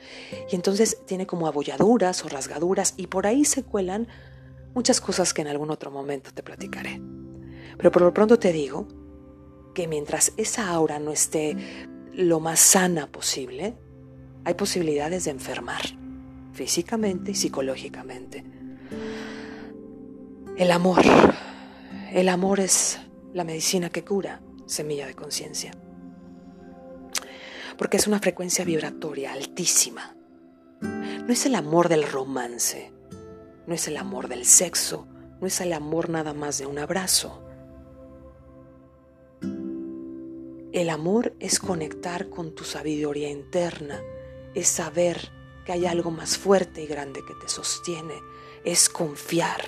Y 0.50 0.54
entonces 0.54 0.98
tiene 1.06 1.26
como 1.26 1.46
abolladuras 1.46 2.24
o 2.24 2.28
rasgaduras 2.28 2.94
y 2.96 3.06
por 3.06 3.26
ahí 3.26 3.44
se 3.44 3.62
cuelan 3.62 4.08
muchas 4.74 5.00
cosas 5.00 5.34
que 5.34 5.42
en 5.42 5.48
algún 5.48 5.70
otro 5.70 5.90
momento 5.90 6.30
te 6.32 6.42
platicaré. 6.42 7.00
Pero 7.76 7.90
por 7.90 8.02
lo 8.02 8.12
pronto 8.12 8.38
te 8.38 8.52
digo 8.52 8.86
que 9.74 9.88
mientras 9.88 10.32
esa 10.36 10.68
aura 10.70 10.98
no 10.98 11.12
esté 11.12 11.56
lo 12.12 12.40
más 12.40 12.60
sana 12.60 13.06
posible, 13.06 13.76
hay 14.44 14.54
posibilidades 14.54 15.24
de 15.24 15.30
enfermar 15.30 15.82
físicamente 16.52 17.30
y 17.30 17.34
psicológicamente. 17.34 18.44
El 20.56 20.70
amor. 20.72 21.00
El 22.12 22.28
amor 22.28 22.60
es 22.60 22.98
la 23.32 23.44
medicina 23.44 23.88
que 23.88 24.04
cura, 24.04 24.42
semilla 24.66 25.06
de 25.06 25.14
conciencia. 25.14 25.72
Porque 27.78 27.96
es 27.96 28.06
una 28.06 28.18
frecuencia 28.18 28.64
vibratoria 28.64 29.32
altísima. 29.32 30.16
No 30.82 31.32
es 31.32 31.46
el 31.46 31.54
amor 31.54 31.88
del 31.88 32.02
romance, 32.02 32.92
no 33.70 33.76
es 33.76 33.86
el 33.86 33.98
amor 33.98 34.26
del 34.26 34.46
sexo, 34.46 35.06
no 35.40 35.46
es 35.46 35.60
el 35.60 35.72
amor 35.72 36.08
nada 36.08 36.34
más 36.34 36.58
de 36.58 36.66
un 36.66 36.80
abrazo. 36.80 37.40
El 40.72 40.90
amor 40.90 41.36
es 41.38 41.60
conectar 41.60 42.30
con 42.30 42.52
tu 42.52 42.64
sabiduría 42.64 43.30
interna, 43.30 44.02
es 44.56 44.66
saber 44.66 45.30
que 45.64 45.70
hay 45.70 45.86
algo 45.86 46.10
más 46.10 46.36
fuerte 46.36 46.82
y 46.82 46.88
grande 46.88 47.20
que 47.24 47.34
te 47.34 47.48
sostiene, 47.48 48.14
es 48.64 48.88
confiar. 48.88 49.62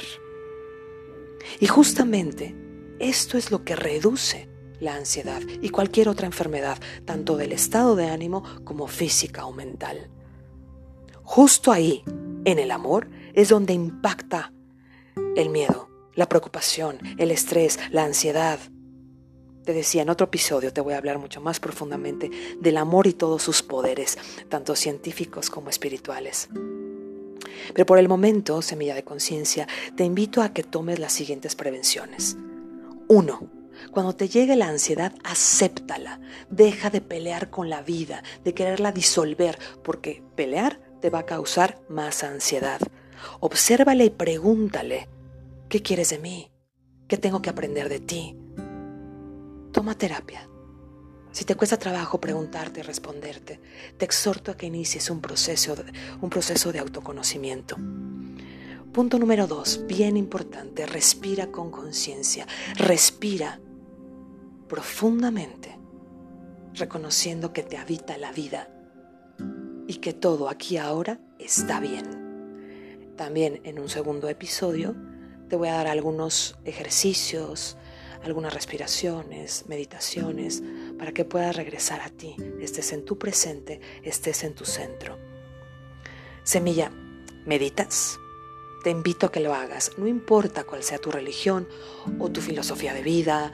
Y 1.61 1.69
justamente 1.69 2.57
esto 2.99 3.39
es 3.39 3.53
lo 3.53 3.63
que 3.63 3.77
reduce 3.77 4.49
la 4.81 4.97
ansiedad 4.97 5.43
y 5.61 5.69
cualquier 5.69 6.09
otra 6.09 6.27
enfermedad, 6.27 6.79
tanto 7.05 7.37
del 7.37 7.53
estado 7.53 7.95
de 7.95 8.07
ánimo 8.07 8.43
como 8.65 8.89
física 8.89 9.47
o 9.47 9.53
mental. 9.53 10.11
Justo 11.23 11.71
ahí, 11.71 12.03
en 12.45 12.59
el 12.59 12.73
amor, 12.73 13.09
es 13.35 13.49
donde 13.49 13.73
impacta 13.73 14.53
el 15.37 15.51
miedo, 15.51 15.89
la 16.15 16.29
preocupación, 16.29 16.99
el 17.19 17.31
estrés, 17.31 17.79
la 17.91 18.05
ansiedad, 18.05 18.59
te 19.65 19.73
decía, 19.73 20.03
en 20.03 20.11
otro 20.11 20.25
episodio 20.25 20.73
te 20.73 20.81
voy 20.81 20.95
a 20.95 20.99
hablar 20.99 21.19
mucho 21.19 21.41
más 21.41 21.61
profundamente 21.61 22.31
del 22.61 22.77
amor 22.77 23.07
y 23.07 23.13
todos 23.13 23.43
sus 23.43 23.63
poderes, 23.63 24.19
tanto 24.49 24.75
científicos 24.75 25.51
como 25.51 25.71
espirituales. 25.71 26.49
Pero 27.73 27.87
por 27.87 27.99
el 27.99 28.09
momento, 28.09 28.61
semilla 28.61 28.95
de 28.95 29.05
conciencia, 29.05 29.69
te 29.97 30.05
invito 30.05 30.43
a 30.43 30.53
que 30.53 30.65
tomes 30.65 30.99
las 30.99 31.13
siguientes 31.13 31.55
prevenciones. 31.55 32.37
1. 33.07 33.51
Cuando 33.93 34.17
te 34.17 34.29
llegue 34.29 34.57
la 34.57 34.69
ansiedad, 34.69 35.15
acéptala. 35.23 36.21
Deja 36.51 36.91
de 36.91 37.01
pelear 37.01 37.49
con 37.51 37.71
la 37.71 37.83
vida, 37.83 38.25
de 38.43 38.55
quererla 38.55 38.91
disolver, 38.91 39.59
porque 39.85 40.23
pelear 40.35 40.81
te 41.01 41.09
va 41.09 41.21
a 41.21 41.27
causar 41.27 41.81
más 41.89 42.25
ansiedad. 42.25 42.81
Obsérvale 43.41 44.05
y 44.05 44.11
pregúntale, 44.11 45.09
¿qué 45.69 45.83
quieres 45.83 46.11
de 46.11 46.19
mí? 46.19 46.51
¿Qué 47.09 47.17
tengo 47.17 47.43
que 47.43 47.51
aprender 47.51 47.89
de 47.89 48.01
ti? 48.01 48.37
Toma 49.73 49.97
terapia. 49.97 50.49
Si 51.33 51.47
te 51.47 51.55
cuesta 51.55 51.79
trabajo 51.79 52.21
preguntarte 52.21 52.81
y 52.81 52.83
responderte, 52.83 53.61
te 53.97 54.05
exhorto 54.05 54.51
a 54.51 54.57
que 54.57 54.67
inicies 54.67 55.09
un 55.09 55.21
proceso 55.21 55.75
de, 55.75 55.91
un 56.21 56.29
proceso 56.29 56.73
de 56.73 56.79
autoconocimiento. 56.79 57.77
Punto 58.93 59.19
número 59.19 59.47
dos, 59.47 59.87
bien 59.87 60.19
importante, 60.19 60.85
respira 60.85 61.51
con 61.51 61.71
conciencia. 61.71 62.47
Respira 62.77 63.59
profundamente, 64.69 65.79
reconociendo 66.75 67.55
que 67.55 67.63
te 67.63 67.79
habita 67.79 68.19
la 68.19 68.33
vida 68.33 68.69
y 69.87 69.95
que 69.97 70.13
todo 70.13 70.51
aquí 70.51 70.77
ahora 70.77 71.19
está 71.39 71.81
bien. 71.81 72.22
También 73.23 73.61
en 73.63 73.79
un 73.79 73.89
segundo 73.89 74.29
episodio 74.29 74.97
te 75.49 75.55
voy 75.55 75.69
a 75.69 75.75
dar 75.75 75.87
algunos 75.87 76.57
ejercicios, 76.65 77.77
algunas 78.25 78.53
respiraciones, 78.53 79.67
meditaciones, 79.69 80.61
para 80.99 81.13
que 81.13 81.25
puedas 81.25 81.55
regresar 81.55 82.01
a 82.01 82.09
ti, 82.09 82.35
estés 82.61 82.93
en 82.93 83.05
tu 83.05 83.21
presente, 83.21 83.81
estés 84.03 84.43
en 84.43 84.57
tu 84.57 84.65
centro. 84.65 85.19
Semilla, 86.43 86.91
¿meditas? 87.47 88.19
Te 88.83 88.91
invito 88.91 89.27
a 89.27 89.31
que 89.31 89.39
lo 89.39 89.55
hagas, 89.55 89.93
no 89.99 90.09
importa 90.09 90.65
cuál 90.65 90.83
sea 90.83 90.99
tu 90.99 91.13
religión 91.13 91.69
o 92.19 92.29
tu 92.29 92.41
filosofía 92.41 92.93
de 92.93 93.03
vida 93.03 93.53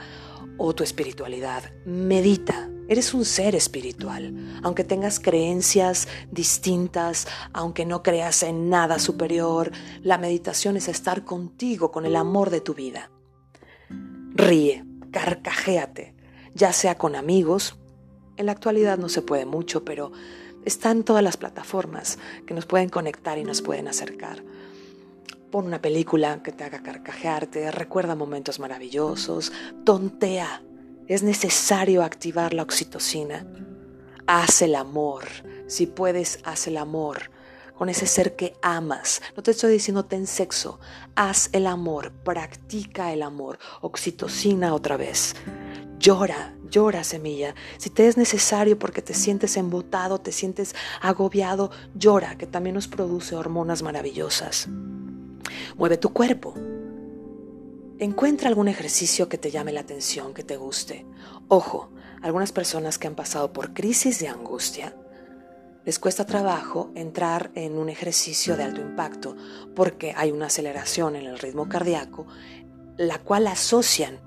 o 0.57 0.75
tu 0.75 0.83
espiritualidad, 0.83 1.64
medita. 1.85 2.71
Eres 2.88 3.12
un 3.12 3.25
ser 3.25 3.54
espiritual, 3.54 4.61
aunque 4.62 4.83
tengas 4.85 5.21
creencias 5.21 6.09
distintas, 6.30 7.28
aunque 7.52 7.85
no 7.85 8.02
creas 8.02 8.42
en 8.42 8.71
nada 8.71 8.99
superior, 8.99 9.71
la 10.02 10.16
meditación 10.16 10.76
es 10.76 10.88
estar 10.88 11.25
contigo 11.25 11.90
con 11.90 12.07
el 12.07 12.16
amor 12.16 12.50
de 12.50 12.61
tu 12.61 12.75
vida. 12.75 13.11
Ríe, 14.35 14.85
carcajéate, 15.11 16.14
ya 16.54 16.73
sea 16.73 16.97
con 16.97 17.14
amigos. 17.14 17.78
En 18.37 18.47
la 18.47 18.52
actualidad 18.52 18.99
no 18.99 19.09
se 19.09 19.21
puede 19.21 19.45
mucho, 19.45 19.85
pero 19.85 20.12
están 20.64 21.02
todas 21.02 21.23
las 21.23 21.37
plataformas 21.37 22.18
que 22.47 22.54
nos 22.54 22.66
pueden 22.66 22.88
conectar 22.88 23.38
y 23.38 23.45
nos 23.45 23.62
pueden 23.62 23.88
acercar. 23.88 24.42
Pon 25.50 25.64
una 25.64 25.81
película 25.81 26.43
que 26.43 26.52
te 26.52 26.64
haga 26.64 26.83
carcajearte, 26.83 27.71
recuerda 27.71 28.14
momentos 28.14 28.59
maravillosos, 28.59 29.50
tontea. 29.85 30.62
Es 31.07 31.23
necesario 31.23 32.02
activar 32.02 32.52
la 32.52 32.62
oxitocina. 32.62 33.47
Haz 34.26 34.61
el 34.61 34.75
amor. 34.75 35.25
Si 35.67 35.87
puedes, 35.87 36.40
haz 36.45 36.67
el 36.67 36.76
amor 36.76 37.31
con 37.78 37.88
ese 37.88 38.07
ser 38.07 38.35
que 38.37 38.57
amas. 38.61 39.23
No 39.37 39.43
te 39.43 39.52
estoy 39.52 39.73
diciendo 39.73 40.05
ten 40.05 40.26
sexo, 40.26 40.81
haz 41.14 41.49
el 41.52 41.67
amor, 41.67 42.12
practica 42.12 43.12
el 43.12 43.23
amor, 43.23 43.59
oxitocina 43.81 44.75
otra 44.75 44.97
vez. 44.97 45.35
Llora, 45.99 46.55
llora 46.69 47.05
semilla. 47.05 47.55
Si 47.78 47.88
te 47.88 48.09
es 48.09 48.17
necesario 48.17 48.78
porque 48.78 49.00
te 49.00 49.14
sientes 49.14 49.57
embotado, 49.57 50.21
te 50.21 50.33
sientes 50.33 50.75
agobiado, 51.00 51.71
llora, 51.95 52.37
que 52.37 52.47
también 52.47 52.75
nos 52.75 52.88
produce 52.88 53.37
hormonas 53.37 53.83
maravillosas. 53.83 54.69
Mueve 55.78 55.97
tu 55.97 56.12
cuerpo. 56.12 56.54
Encuentra 58.00 58.49
algún 58.49 58.66
ejercicio 58.66 59.28
que 59.28 59.38
te 59.38 59.52
llame 59.52 59.70
la 59.70 59.78
atención, 59.78 60.35
que 60.35 60.42
te 60.42 60.56
guste. 60.56 61.06
Ojo, 61.47 61.92
algunas 62.20 62.50
personas 62.50 62.99
que 62.99 63.06
han 63.06 63.14
pasado 63.14 63.52
por 63.52 63.75
crisis 63.75 64.18
de 64.18 64.26
angustia, 64.26 64.97
les 65.85 66.00
cuesta 66.00 66.26
trabajo 66.26 66.90
entrar 66.97 67.52
en 67.54 67.78
un 67.78 67.90
ejercicio 67.90 68.56
de 68.56 68.64
alto 68.64 68.80
impacto 68.80 69.37
porque 69.76 70.12
hay 70.16 70.32
una 70.32 70.47
aceleración 70.47 71.14
en 71.14 71.26
el 71.26 71.38
ritmo 71.38 71.68
cardíaco, 71.68 72.26
la 72.96 73.20
cual 73.20 73.46
asocian 73.46 74.18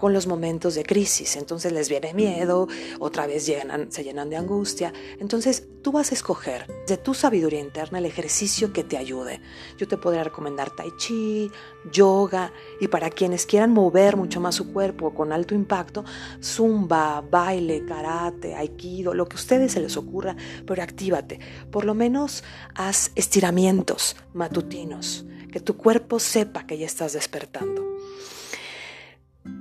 con 0.00 0.14
los 0.14 0.26
momentos 0.26 0.74
de 0.74 0.82
crisis. 0.82 1.36
Entonces 1.36 1.72
les 1.72 1.88
viene 1.88 2.14
miedo, 2.14 2.66
otra 2.98 3.26
vez 3.26 3.46
llenan, 3.46 3.92
se 3.92 4.02
llenan 4.02 4.30
de 4.30 4.36
angustia. 4.36 4.92
Entonces 5.18 5.68
tú 5.82 5.92
vas 5.92 6.10
a 6.10 6.14
escoger 6.14 6.66
de 6.86 6.96
tu 6.96 7.12
sabiduría 7.12 7.60
interna 7.60 7.98
el 7.98 8.06
ejercicio 8.06 8.72
que 8.72 8.82
te 8.82 8.96
ayude. 8.96 9.40
Yo 9.76 9.86
te 9.86 9.98
podría 9.98 10.24
recomendar 10.24 10.70
tai 10.70 10.90
chi, 10.96 11.50
yoga 11.92 12.52
y 12.80 12.88
para 12.88 13.10
quienes 13.10 13.44
quieran 13.44 13.72
mover 13.72 14.16
mucho 14.16 14.40
más 14.40 14.54
su 14.54 14.72
cuerpo 14.72 15.12
con 15.12 15.32
alto 15.32 15.54
impacto, 15.54 16.04
zumba, 16.42 17.20
baile, 17.20 17.84
karate, 17.84 18.54
aikido, 18.54 19.12
lo 19.12 19.28
que 19.28 19.36
a 19.36 19.40
ustedes 19.40 19.72
se 19.72 19.80
les 19.80 19.96
ocurra, 19.98 20.34
pero 20.66 20.82
actívate. 20.82 21.38
Por 21.70 21.84
lo 21.84 21.94
menos 21.94 22.42
haz 22.74 23.12
estiramientos 23.14 24.16
matutinos, 24.32 25.26
que 25.52 25.60
tu 25.60 25.76
cuerpo 25.76 26.18
sepa 26.18 26.66
que 26.66 26.78
ya 26.78 26.86
estás 26.86 27.12
despertando. 27.12 27.89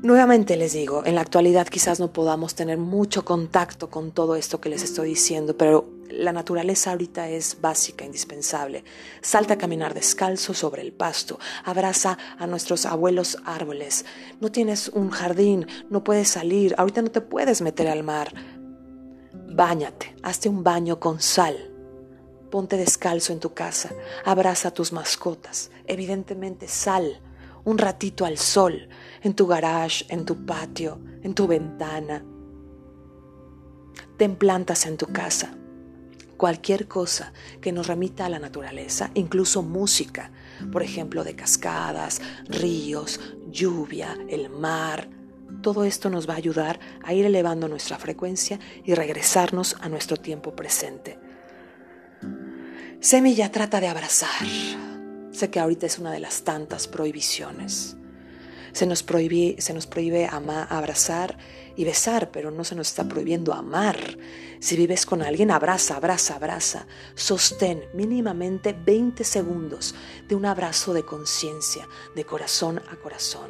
Nuevamente 0.01 0.55
les 0.55 0.71
digo, 0.71 1.05
en 1.05 1.15
la 1.15 1.21
actualidad 1.21 1.67
quizás 1.67 1.99
no 1.99 2.13
podamos 2.13 2.55
tener 2.55 2.77
mucho 2.77 3.25
contacto 3.25 3.89
con 3.89 4.11
todo 4.11 4.35
esto 4.37 4.61
que 4.61 4.69
les 4.69 4.81
estoy 4.81 5.09
diciendo, 5.09 5.57
pero 5.57 5.89
la 6.09 6.31
naturaleza 6.31 6.91
ahorita 6.91 7.27
es 7.29 7.57
básica, 7.59 8.05
indispensable. 8.05 8.85
Salta 9.21 9.55
a 9.55 9.57
caminar 9.57 9.93
descalzo 9.93 10.53
sobre 10.53 10.83
el 10.83 10.93
pasto, 10.93 11.37
abraza 11.65 12.17
a 12.37 12.47
nuestros 12.47 12.85
abuelos 12.85 13.39
árboles. 13.45 14.05
No 14.39 14.51
tienes 14.51 14.87
un 14.87 15.09
jardín, 15.09 15.67
no 15.89 16.03
puedes 16.03 16.29
salir, 16.29 16.75
ahorita 16.77 17.01
no 17.01 17.11
te 17.11 17.21
puedes 17.21 17.61
meter 17.61 17.89
al 17.89 18.03
mar. 18.03 18.33
Báñate, 19.33 20.15
hazte 20.23 20.47
un 20.47 20.63
baño 20.63 20.99
con 20.99 21.19
sal. 21.19 21.57
Ponte 22.49 22.77
descalzo 22.77 23.33
en 23.33 23.39
tu 23.39 23.53
casa, 23.53 23.91
abraza 24.23 24.69
a 24.69 24.73
tus 24.73 24.93
mascotas. 24.93 25.71
Evidentemente 25.85 26.67
sal 26.67 27.21
un 27.65 27.77
ratito 27.77 28.25
al 28.25 28.37
sol, 28.37 28.89
en 29.21 29.33
tu 29.33 29.47
garage, 29.47 30.05
en 30.09 30.25
tu 30.25 30.45
patio, 30.45 30.99
en 31.23 31.33
tu 31.33 31.47
ventana. 31.47 32.23
Ten 34.17 34.35
plantas 34.35 34.85
en 34.85 34.97
tu 34.97 35.07
casa. 35.07 35.55
Cualquier 36.37 36.87
cosa 36.87 37.33
que 37.59 37.71
nos 37.71 37.87
remita 37.87 38.25
a 38.25 38.29
la 38.29 38.39
naturaleza, 38.39 39.11
incluso 39.13 39.61
música, 39.61 40.31
por 40.71 40.83
ejemplo, 40.83 41.25
de 41.25 41.35
cascadas, 41.35 42.21
ríos, 42.47 43.19
lluvia, 43.49 44.17
el 44.29 44.49
mar. 44.49 45.09
Todo 45.61 45.83
esto 45.83 46.09
nos 46.09 46.29
va 46.29 46.35
a 46.35 46.37
ayudar 46.37 46.79
a 47.03 47.13
ir 47.13 47.25
elevando 47.25 47.67
nuestra 47.67 47.97
frecuencia 47.97 48.57
y 48.85 48.93
regresarnos 48.93 49.75
a 49.81 49.89
nuestro 49.89 50.15
tiempo 50.15 50.55
presente. 50.55 51.19
Semilla 53.01 53.51
trata 53.51 53.81
de 53.81 53.87
abrazar. 53.87 54.45
Sé 55.31 55.49
que 55.49 55.59
ahorita 55.59 55.85
es 55.85 55.99
una 55.99 56.11
de 56.11 56.19
las 56.19 56.43
tantas 56.43 56.87
prohibiciones. 56.87 57.98
Se 58.71 58.85
nos 58.85 59.03
prohíbe, 59.03 59.55
se 59.59 59.73
nos 59.73 59.87
prohíbe 59.87 60.27
abrazar 60.27 61.37
y 61.75 61.85
besar, 61.85 62.31
pero 62.31 62.51
no 62.51 62.63
se 62.63 62.75
nos 62.75 62.89
está 62.89 63.07
prohibiendo 63.07 63.53
amar. 63.53 64.17
Si 64.59 64.75
vives 64.75 65.05
con 65.05 65.21
alguien, 65.21 65.51
abraza, 65.51 65.95
abraza, 65.95 66.35
abraza. 66.35 66.87
Sostén 67.15 67.83
mínimamente 67.93 68.73
20 68.73 69.23
segundos 69.23 69.95
de 70.27 70.35
un 70.35 70.45
abrazo 70.45 70.93
de 70.93 71.03
conciencia, 71.03 71.87
de 72.15 72.25
corazón 72.25 72.81
a 72.89 72.95
corazón. 72.97 73.49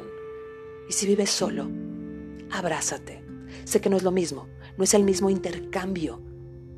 Y 0.88 0.92
si 0.92 1.06
vives 1.06 1.30
solo, 1.30 1.68
abrázate. 2.50 3.24
Sé 3.64 3.80
que 3.80 3.90
no 3.90 3.96
es 3.96 4.02
lo 4.02 4.10
mismo, 4.10 4.48
no 4.76 4.84
es 4.84 4.94
el 4.94 5.04
mismo 5.04 5.30
intercambio. 5.30 6.20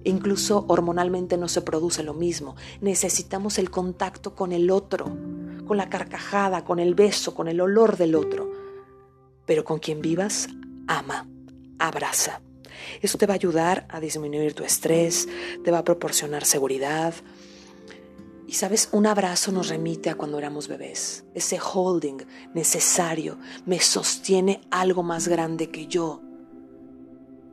Incluso 0.05 0.65
hormonalmente 0.69 1.37
no 1.37 1.49
se 1.49 1.63
produce 1.63 2.03
lo 2.03 2.15
mismo. 2.15 2.57
Necesitamos 2.81 3.59
el 3.59 3.71
contacto 3.71 4.35
con 4.35 4.53
el 4.53 4.71
otro 4.71 5.17
con 5.67 5.77
la 5.77 5.89
carcajada, 5.89 6.65
con 6.65 6.79
el 6.79 6.95
beso, 6.95 7.35
con 7.35 7.49
el 7.49 7.61
olor 7.61 7.97
del 7.97 8.15
otro. 8.15 8.51
Pero 9.47 9.65
con 9.65 9.79
quien 9.79 10.01
vivas, 10.01 10.49
ama, 10.87 11.27
abraza. 11.79 12.41
Eso 13.01 13.19
te 13.19 13.27
va 13.27 13.35
a 13.35 13.37
ayudar 13.37 13.87
a 13.89 14.01
disminuir 14.01 14.55
tu 14.55 14.65
estrés, 14.65 15.29
te 15.65 15.71
va 15.71 15.79
a 15.79 15.85
proporcionar 15.85 16.45
seguridad. 16.45 17.15
Y 18.47 18.55
sabes, 18.55 18.89
un 18.93 19.07
abrazo 19.07 19.53
nos 19.53 19.69
remite 19.69 20.11
a 20.11 20.15
cuando 20.15 20.39
éramos 20.39 20.69
bebés. 20.69 21.25
Ese 21.35 21.59
holding 21.59 22.19
necesario 22.55 23.39
me 23.65 23.81
sostiene 23.81 24.61
algo 24.71 25.03
más 25.03 25.29
grande 25.29 25.71
que 25.71 25.87
yo. 25.87 26.21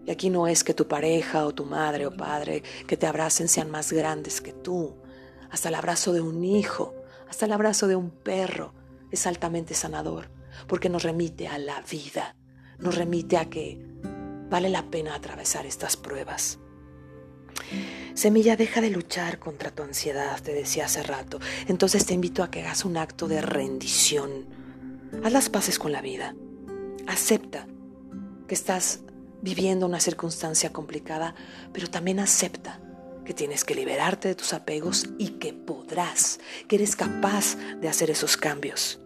Y 0.06 0.12
aquí 0.12 0.30
no 0.30 0.48
es 0.48 0.64
que 0.64 0.74
tu 0.74 0.88
pareja 0.88 1.46
o 1.46 1.54
tu 1.54 1.66
madre 1.66 2.08
o 2.08 2.16
padre 2.16 2.64
que 2.88 2.98
te 2.98 3.06
abracen 3.06 3.48
sean 3.48 3.70
más 3.70 3.94
grandes 3.94 4.42
que 4.42 4.54
tú. 4.54 4.96
Hasta 5.52 5.70
el 5.70 5.76
abrazo 5.76 6.14
de 6.14 6.22
un 6.22 6.44
hijo 6.44 6.99
hasta 7.30 7.46
el 7.46 7.52
abrazo 7.52 7.88
de 7.88 7.96
un 7.96 8.10
perro 8.10 8.74
es 9.12 9.28
altamente 9.28 9.74
sanador, 9.74 10.30
porque 10.68 10.90
nos 10.90 11.04
remite 11.04 11.48
a 11.48 11.58
la 11.58 11.82
vida, 11.82 12.36
nos 12.80 12.96
remite 12.96 13.38
a 13.38 13.50
que 13.50 13.80
vale 14.50 14.70
la 14.70 14.84
pena 14.90 15.16
atravesar 15.16 15.66
estas 15.66 15.96
pruebas. 15.96 16.60
Semilla, 18.14 18.56
deja 18.56 18.82
de 18.82 18.90
luchar 18.90 19.40
contra 19.40 19.72
tu 19.72 19.84
ansiedad, 19.84 20.42
te 20.42 20.54
decía 20.54 20.86
hace 20.86 21.04
rato. 21.04 21.40
Entonces 21.68 22.06
te 22.06 22.14
invito 22.14 22.44
a 22.44 22.52
que 22.52 22.62
hagas 22.62 22.84
un 22.84 22.98
acto 22.98 23.28
de 23.28 23.42
rendición. 23.42 24.48
Haz 25.24 25.32
las 25.32 25.50
paces 25.50 25.80
con 25.80 25.92
la 25.92 26.02
vida. 26.02 26.36
Acepta 27.08 27.68
que 28.48 28.56
estás 28.56 29.02
viviendo 29.42 29.86
una 29.86 30.00
circunstancia 30.00 30.74
complicada, 30.74 31.36
pero 31.72 31.90
también 31.90 32.20
acepta 32.20 32.82
que 33.30 33.36
tienes 33.36 33.64
que 33.64 33.76
liberarte 33.76 34.28
de 34.30 34.34
tus 34.34 34.54
apegos 34.54 35.06
y 35.20 35.34
que 35.38 35.54
podrás, 35.54 36.40
que 36.68 36.78
eres 36.78 36.96
capaz 36.96 37.58
de 37.80 37.88
hacer 37.88 38.10
esos 38.10 38.38
cambios. 38.38 39.00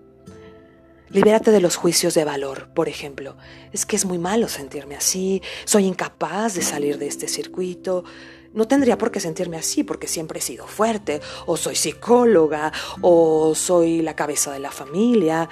Libérate 1.10 1.52
de 1.52 1.60
los 1.60 1.76
juicios 1.76 2.14
de 2.14 2.24
valor, 2.24 2.70
por 2.74 2.88
ejemplo. 2.88 3.36
Es 3.74 3.86
que 3.86 3.98
es 3.98 4.06
muy 4.06 4.20
malo 4.20 4.48
sentirme 4.48 4.96
así, 4.96 5.42
soy 5.66 5.84
incapaz 5.84 6.54
de 6.54 6.62
salir 6.62 7.00
de 7.00 7.08
este 7.08 7.28
circuito. 7.28 8.06
No 8.54 8.66
tendría 8.66 8.98
por 8.98 9.12
qué 9.12 9.20
sentirme 9.20 9.58
así 9.58 9.84
porque 9.84 10.08
siempre 10.08 10.40
he 10.40 10.42
sido 10.42 10.68
fuerte, 10.68 11.20
o 11.46 11.58
soy 11.58 11.76
psicóloga, 11.76 12.72
o 13.02 13.54
soy 13.56 14.02
la 14.02 14.16
cabeza 14.16 14.54
de 14.54 14.60
la 14.60 14.72
familia. 14.72 15.50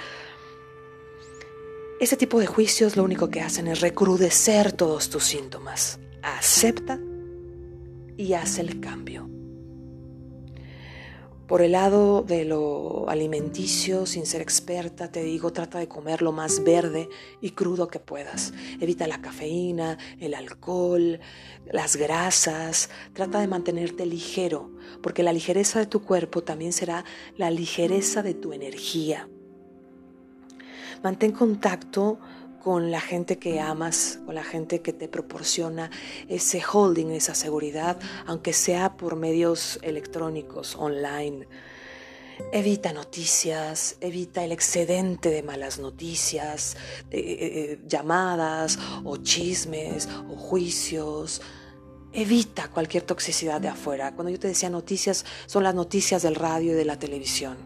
Ese 2.00 2.16
tipo 2.16 2.40
de 2.40 2.46
juicios 2.46 2.96
lo 2.96 3.04
único 3.04 3.28
que 3.28 3.42
hacen 3.42 3.68
es 3.68 3.82
recrudecer 3.82 4.72
todos 4.72 5.10
tus 5.10 5.24
síntomas. 5.24 5.98
Acepta 6.22 6.98
y 8.16 8.34
haz 8.34 8.58
el 8.58 8.80
cambio. 8.80 9.28
Por 11.52 11.60
el 11.60 11.72
lado 11.72 12.22
de 12.22 12.46
lo 12.46 13.10
alimenticio, 13.10 14.06
sin 14.06 14.24
ser 14.24 14.40
experta, 14.40 15.12
te 15.12 15.22
digo, 15.22 15.52
trata 15.52 15.78
de 15.78 15.86
comer 15.86 16.22
lo 16.22 16.32
más 16.32 16.64
verde 16.64 17.10
y 17.42 17.50
crudo 17.50 17.88
que 17.88 17.98
puedas. 17.98 18.54
Evita 18.80 19.06
la 19.06 19.20
cafeína, 19.20 19.98
el 20.18 20.32
alcohol, 20.32 21.20
las 21.70 21.96
grasas. 21.96 22.88
Trata 23.12 23.40
de 23.40 23.48
mantenerte 23.48 24.06
ligero, 24.06 24.70
porque 25.02 25.22
la 25.22 25.34
ligereza 25.34 25.78
de 25.78 25.84
tu 25.84 26.00
cuerpo 26.02 26.42
también 26.42 26.72
será 26.72 27.04
la 27.36 27.50
ligereza 27.50 28.22
de 28.22 28.32
tu 28.32 28.54
energía. 28.54 29.28
Mantén 31.02 31.32
contacto 31.32 32.18
con 32.62 32.92
la 32.92 33.00
gente 33.00 33.38
que 33.38 33.60
amas, 33.60 34.20
con 34.24 34.36
la 34.36 34.44
gente 34.44 34.82
que 34.82 34.92
te 34.92 35.08
proporciona 35.08 35.90
ese 36.28 36.62
holding, 36.64 37.10
esa 37.10 37.34
seguridad, 37.34 37.98
aunque 38.26 38.52
sea 38.52 38.96
por 38.96 39.16
medios 39.16 39.80
electrónicos, 39.82 40.76
online. 40.76 41.48
Evita 42.52 42.92
noticias, 42.92 43.96
evita 44.00 44.44
el 44.44 44.52
excedente 44.52 45.28
de 45.30 45.42
malas 45.42 45.80
noticias, 45.80 46.76
eh, 47.10 47.20
eh, 47.20 47.80
llamadas 47.86 48.78
o 49.02 49.16
chismes 49.16 50.08
o 50.30 50.36
juicios. 50.36 51.42
Evita 52.12 52.68
cualquier 52.68 53.02
toxicidad 53.02 53.60
de 53.60 53.68
afuera. 53.68 54.14
Cuando 54.14 54.30
yo 54.30 54.38
te 54.38 54.48
decía 54.48 54.70
noticias, 54.70 55.24
son 55.46 55.64
las 55.64 55.74
noticias 55.74 56.22
del 56.22 56.36
radio 56.36 56.72
y 56.72 56.74
de 56.74 56.84
la 56.84 56.98
televisión. 56.98 57.56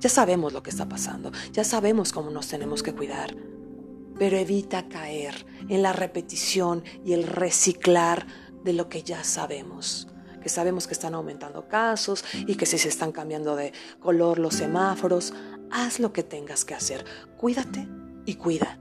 Ya 0.00 0.08
sabemos 0.08 0.52
lo 0.52 0.62
que 0.62 0.70
está 0.70 0.88
pasando, 0.88 1.30
ya 1.52 1.64
sabemos 1.64 2.12
cómo 2.12 2.30
nos 2.30 2.48
tenemos 2.48 2.82
que 2.82 2.92
cuidar 2.92 3.53
pero 4.18 4.36
evita 4.36 4.88
caer 4.88 5.46
en 5.68 5.82
la 5.82 5.92
repetición 5.92 6.84
y 7.04 7.12
el 7.12 7.24
reciclar 7.24 8.26
de 8.62 8.72
lo 8.72 8.88
que 8.88 9.02
ya 9.02 9.24
sabemos. 9.24 10.08
Que 10.42 10.48
sabemos 10.48 10.86
que 10.86 10.92
están 10.92 11.14
aumentando 11.14 11.68
casos 11.68 12.24
y 12.46 12.56
que 12.56 12.66
si 12.66 12.78
se 12.78 12.88
están 12.88 13.12
cambiando 13.12 13.56
de 13.56 13.72
color 14.00 14.38
los 14.38 14.54
semáforos, 14.54 15.32
haz 15.70 16.00
lo 16.00 16.12
que 16.12 16.22
tengas 16.22 16.64
que 16.64 16.74
hacer. 16.74 17.04
Cuídate 17.36 17.88
y 18.26 18.34
cuida. 18.34 18.78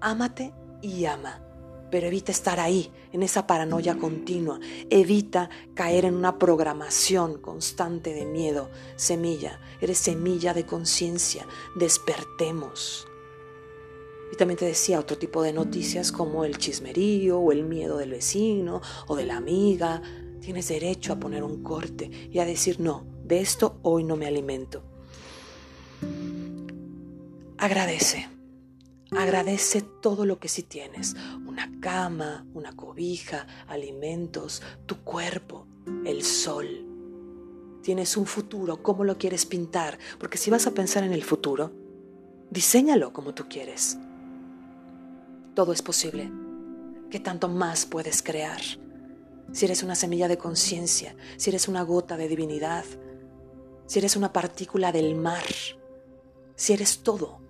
Ámate 0.00 0.52
y 0.80 1.04
ama. 1.06 1.42
Pero 1.90 2.06
evita 2.06 2.32
estar 2.32 2.58
ahí, 2.58 2.90
en 3.12 3.22
esa 3.22 3.46
paranoia 3.46 3.98
continua. 3.98 4.58
Evita 4.88 5.50
caer 5.74 6.06
en 6.06 6.14
una 6.14 6.38
programación 6.38 7.38
constante 7.38 8.14
de 8.14 8.24
miedo. 8.24 8.70
Semilla, 8.96 9.60
eres 9.80 9.98
semilla 9.98 10.54
de 10.54 10.64
conciencia. 10.64 11.46
Despertemos. 11.76 13.06
Y 14.32 14.36
también 14.36 14.58
te 14.58 14.64
decía 14.64 14.98
otro 14.98 15.18
tipo 15.18 15.42
de 15.42 15.52
noticias 15.52 16.10
como 16.10 16.46
el 16.46 16.56
chismerío 16.56 17.38
o 17.38 17.52
el 17.52 17.64
miedo 17.64 17.98
del 17.98 18.12
vecino 18.12 18.80
o 19.06 19.14
de 19.14 19.26
la 19.26 19.36
amiga. 19.36 20.00
Tienes 20.40 20.68
derecho 20.68 21.12
a 21.12 21.20
poner 21.20 21.44
un 21.44 21.62
corte 21.62 22.10
y 22.30 22.38
a 22.38 22.46
decir, 22.46 22.80
no, 22.80 23.04
de 23.24 23.40
esto 23.40 23.78
hoy 23.82 24.04
no 24.04 24.16
me 24.16 24.26
alimento. 24.26 24.82
Agradece. 27.58 28.30
Agradece 29.10 29.82
todo 29.82 30.24
lo 30.24 30.38
que 30.38 30.48
sí 30.48 30.62
tienes. 30.62 31.14
Una 31.46 31.70
cama, 31.80 32.46
una 32.54 32.72
cobija, 32.74 33.46
alimentos, 33.68 34.62
tu 34.86 35.04
cuerpo, 35.04 35.66
el 36.06 36.22
sol. 36.24 36.86
Tienes 37.82 38.16
un 38.16 38.24
futuro, 38.24 38.82
¿cómo 38.82 39.04
lo 39.04 39.18
quieres 39.18 39.44
pintar? 39.44 39.98
Porque 40.18 40.38
si 40.38 40.50
vas 40.50 40.66
a 40.66 40.70
pensar 40.70 41.04
en 41.04 41.12
el 41.12 41.22
futuro, 41.22 41.70
diséñalo 42.50 43.12
como 43.12 43.34
tú 43.34 43.44
quieres. 43.50 43.98
Todo 45.54 45.74
es 45.74 45.82
posible. 45.82 46.32
¿Qué 47.10 47.20
tanto 47.20 47.46
más 47.48 47.84
puedes 47.84 48.22
crear? 48.22 48.60
Si 49.52 49.66
eres 49.66 49.82
una 49.82 49.94
semilla 49.94 50.26
de 50.26 50.38
conciencia, 50.38 51.14
si 51.36 51.50
eres 51.50 51.68
una 51.68 51.82
gota 51.82 52.16
de 52.16 52.26
divinidad, 52.26 52.86
si 53.84 53.98
eres 53.98 54.16
una 54.16 54.32
partícula 54.32 54.92
del 54.92 55.14
mar, 55.14 55.44
si 56.54 56.72
eres 56.72 57.02
todo, 57.02 57.40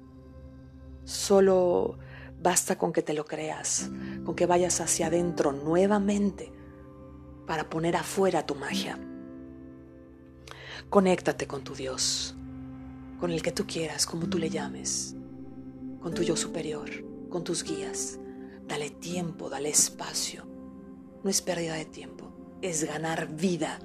solo 1.04 1.96
basta 2.42 2.76
con 2.76 2.92
que 2.92 3.02
te 3.02 3.14
lo 3.14 3.24
creas, 3.24 3.88
con 4.24 4.34
que 4.34 4.46
vayas 4.46 4.80
hacia 4.80 5.06
adentro 5.06 5.52
nuevamente 5.52 6.52
para 7.46 7.70
poner 7.70 7.94
afuera 7.94 8.44
tu 8.44 8.56
magia. 8.56 8.98
Conéctate 10.90 11.46
con 11.46 11.62
tu 11.62 11.76
Dios, 11.76 12.34
con 13.20 13.30
el 13.30 13.42
que 13.42 13.52
tú 13.52 13.64
quieras, 13.64 14.06
como 14.06 14.28
tú 14.28 14.38
le 14.38 14.50
llames, 14.50 15.14
con 16.00 16.12
tu 16.12 16.24
yo 16.24 16.36
superior 16.36 17.11
con 17.32 17.42
tus 17.42 17.64
guías. 17.64 18.20
Dale 18.68 18.90
tiempo, 18.90 19.48
dale 19.50 19.70
espacio. 19.70 20.46
No 21.24 21.30
es 21.30 21.42
pérdida 21.42 21.74
de 21.74 21.86
tiempo, 21.86 22.58
es 22.62 22.84
ganar 22.84 23.34
vida. 23.34 23.80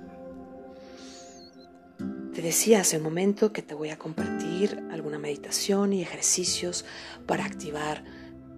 Te 2.33 2.41
decía 2.43 2.81
hace 2.81 2.97
un 2.97 3.03
momento 3.03 3.51
que 3.51 3.63
te 3.63 3.73
voy 3.73 3.89
a 3.89 3.97
compartir 3.97 4.79
alguna 4.91 5.17
meditación 5.17 5.93
y 5.93 6.03
ejercicios 6.03 6.85
para 7.25 7.45
activar 7.45 8.03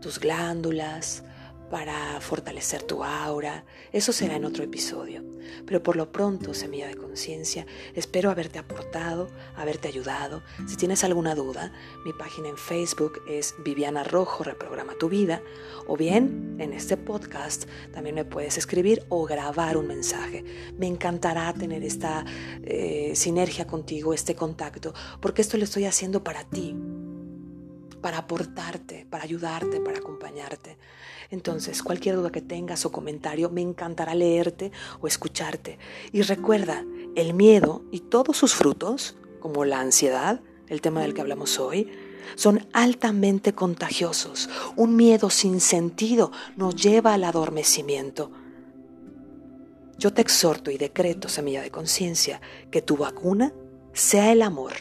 tus 0.02 0.20
glándulas, 0.20 1.24
para 1.70 2.20
fortalecer 2.22 2.84
tu 2.84 3.04
aura. 3.04 3.66
Eso 3.92 4.12
será 4.12 4.36
en 4.36 4.46
otro 4.46 4.64
episodio. 4.64 5.24
Pero 5.66 5.82
por 5.82 5.96
lo 5.96 6.12
pronto, 6.12 6.54
semilla 6.54 6.88
de 6.88 6.96
conciencia, 6.96 7.66
espero 7.96 8.30
haberte 8.30 8.60
aportado, 8.60 9.30
haberte 9.56 9.88
ayudado. 9.88 10.44
Si 10.68 10.76
tienes 10.76 11.04
alguna 11.04 11.36
duda, 11.36 11.72
mi 12.06 12.14
página 12.14 12.50
en 12.50 12.58
Facebook 12.58 13.22
es 13.28 13.56
Viviana 13.64 14.04
Rojo, 14.04 14.44
Reprograma 14.44 14.94
tu 14.94 15.10
Vida. 15.10 15.42
O 15.88 15.98
bien, 15.98 16.56
en 16.60 16.74
este 16.74 16.98
podcast 16.98 17.66
también 17.92 18.16
me 18.16 18.26
puedes 18.26 18.58
escribir 18.58 19.04
o 19.10 19.26
grabar 19.26 19.78
un 19.78 19.88
mensaje. 19.88 20.44
Me 20.78 20.88
encantará 20.88 21.54
tener 21.54 21.84
esta 21.84 22.26
eh, 22.64 23.14
sinergia 23.16 23.66
contigo, 23.66 24.14
este 24.14 24.36
contacto, 24.36 24.94
porque 25.22 25.42
esto 25.42 25.58
lo 25.58 25.64
estoy 25.64 25.86
haciendo 25.86 26.24
para 26.24 26.44
ti 26.44 26.76
para 28.02 28.20
aportarte, 28.20 29.06
para 29.10 29.24
ayudarte, 29.24 29.80
para 29.80 30.00
acompañarte. 30.00 30.78
Entonces, 31.32 31.84
cualquier 31.84 32.16
duda 32.16 32.32
que 32.32 32.42
tengas 32.42 32.86
o 32.86 32.92
comentario, 32.92 33.50
me 33.50 33.62
encantará 33.62 34.16
leerte 34.16 34.72
o 35.00 35.08
escucharte. 35.08 35.78
Y 36.12 36.22
recuerda, 36.24 36.86
el 37.16 37.34
miedo 37.34 37.84
y 37.92 38.00
todos 38.00 38.38
sus 38.38 38.56
frutos, 38.56 39.16
como 39.40 39.66
la 39.66 39.80
ansiedad, 39.80 40.42
el 40.68 40.82
tema 40.82 41.02
del 41.02 41.14
que 41.14 41.22
hablamos 41.22 41.60
hoy, 41.60 41.92
son 42.36 42.68
altamente 42.74 43.54
contagiosos. 43.54 44.50
Un 44.76 44.96
miedo 44.96 45.30
sin 45.30 45.60
sentido 45.60 46.32
nos 46.56 46.76
lleva 46.76 47.14
al 47.14 47.24
adormecimiento. 47.24 48.32
Yo 49.98 50.14
te 50.14 50.22
exhorto 50.22 50.72
y 50.72 50.78
decreto, 50.78 51.28
semilla 51.28 51.62
de 51.62 51.72
conciencia, 51.72 52.42
que 52.72 52.82
tu 52.82 52.98
vacuna 52.98 53.54
sea 53.94 54.32
el 54.32 54.42
amor 54.42 54.74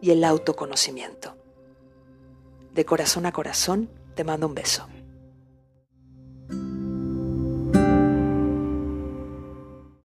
y 0.00 0.10
el 0.12 0.22
autoconocimiento. 0.22 1.39
De 2.74 2.84
corazón 2.84 3.26
a 3.26 3.32
corazón, 3.32 3.90
te 4.14 4.24
mando 4.24 4.46
un 4.46 4.54
beso. 4.54 4.88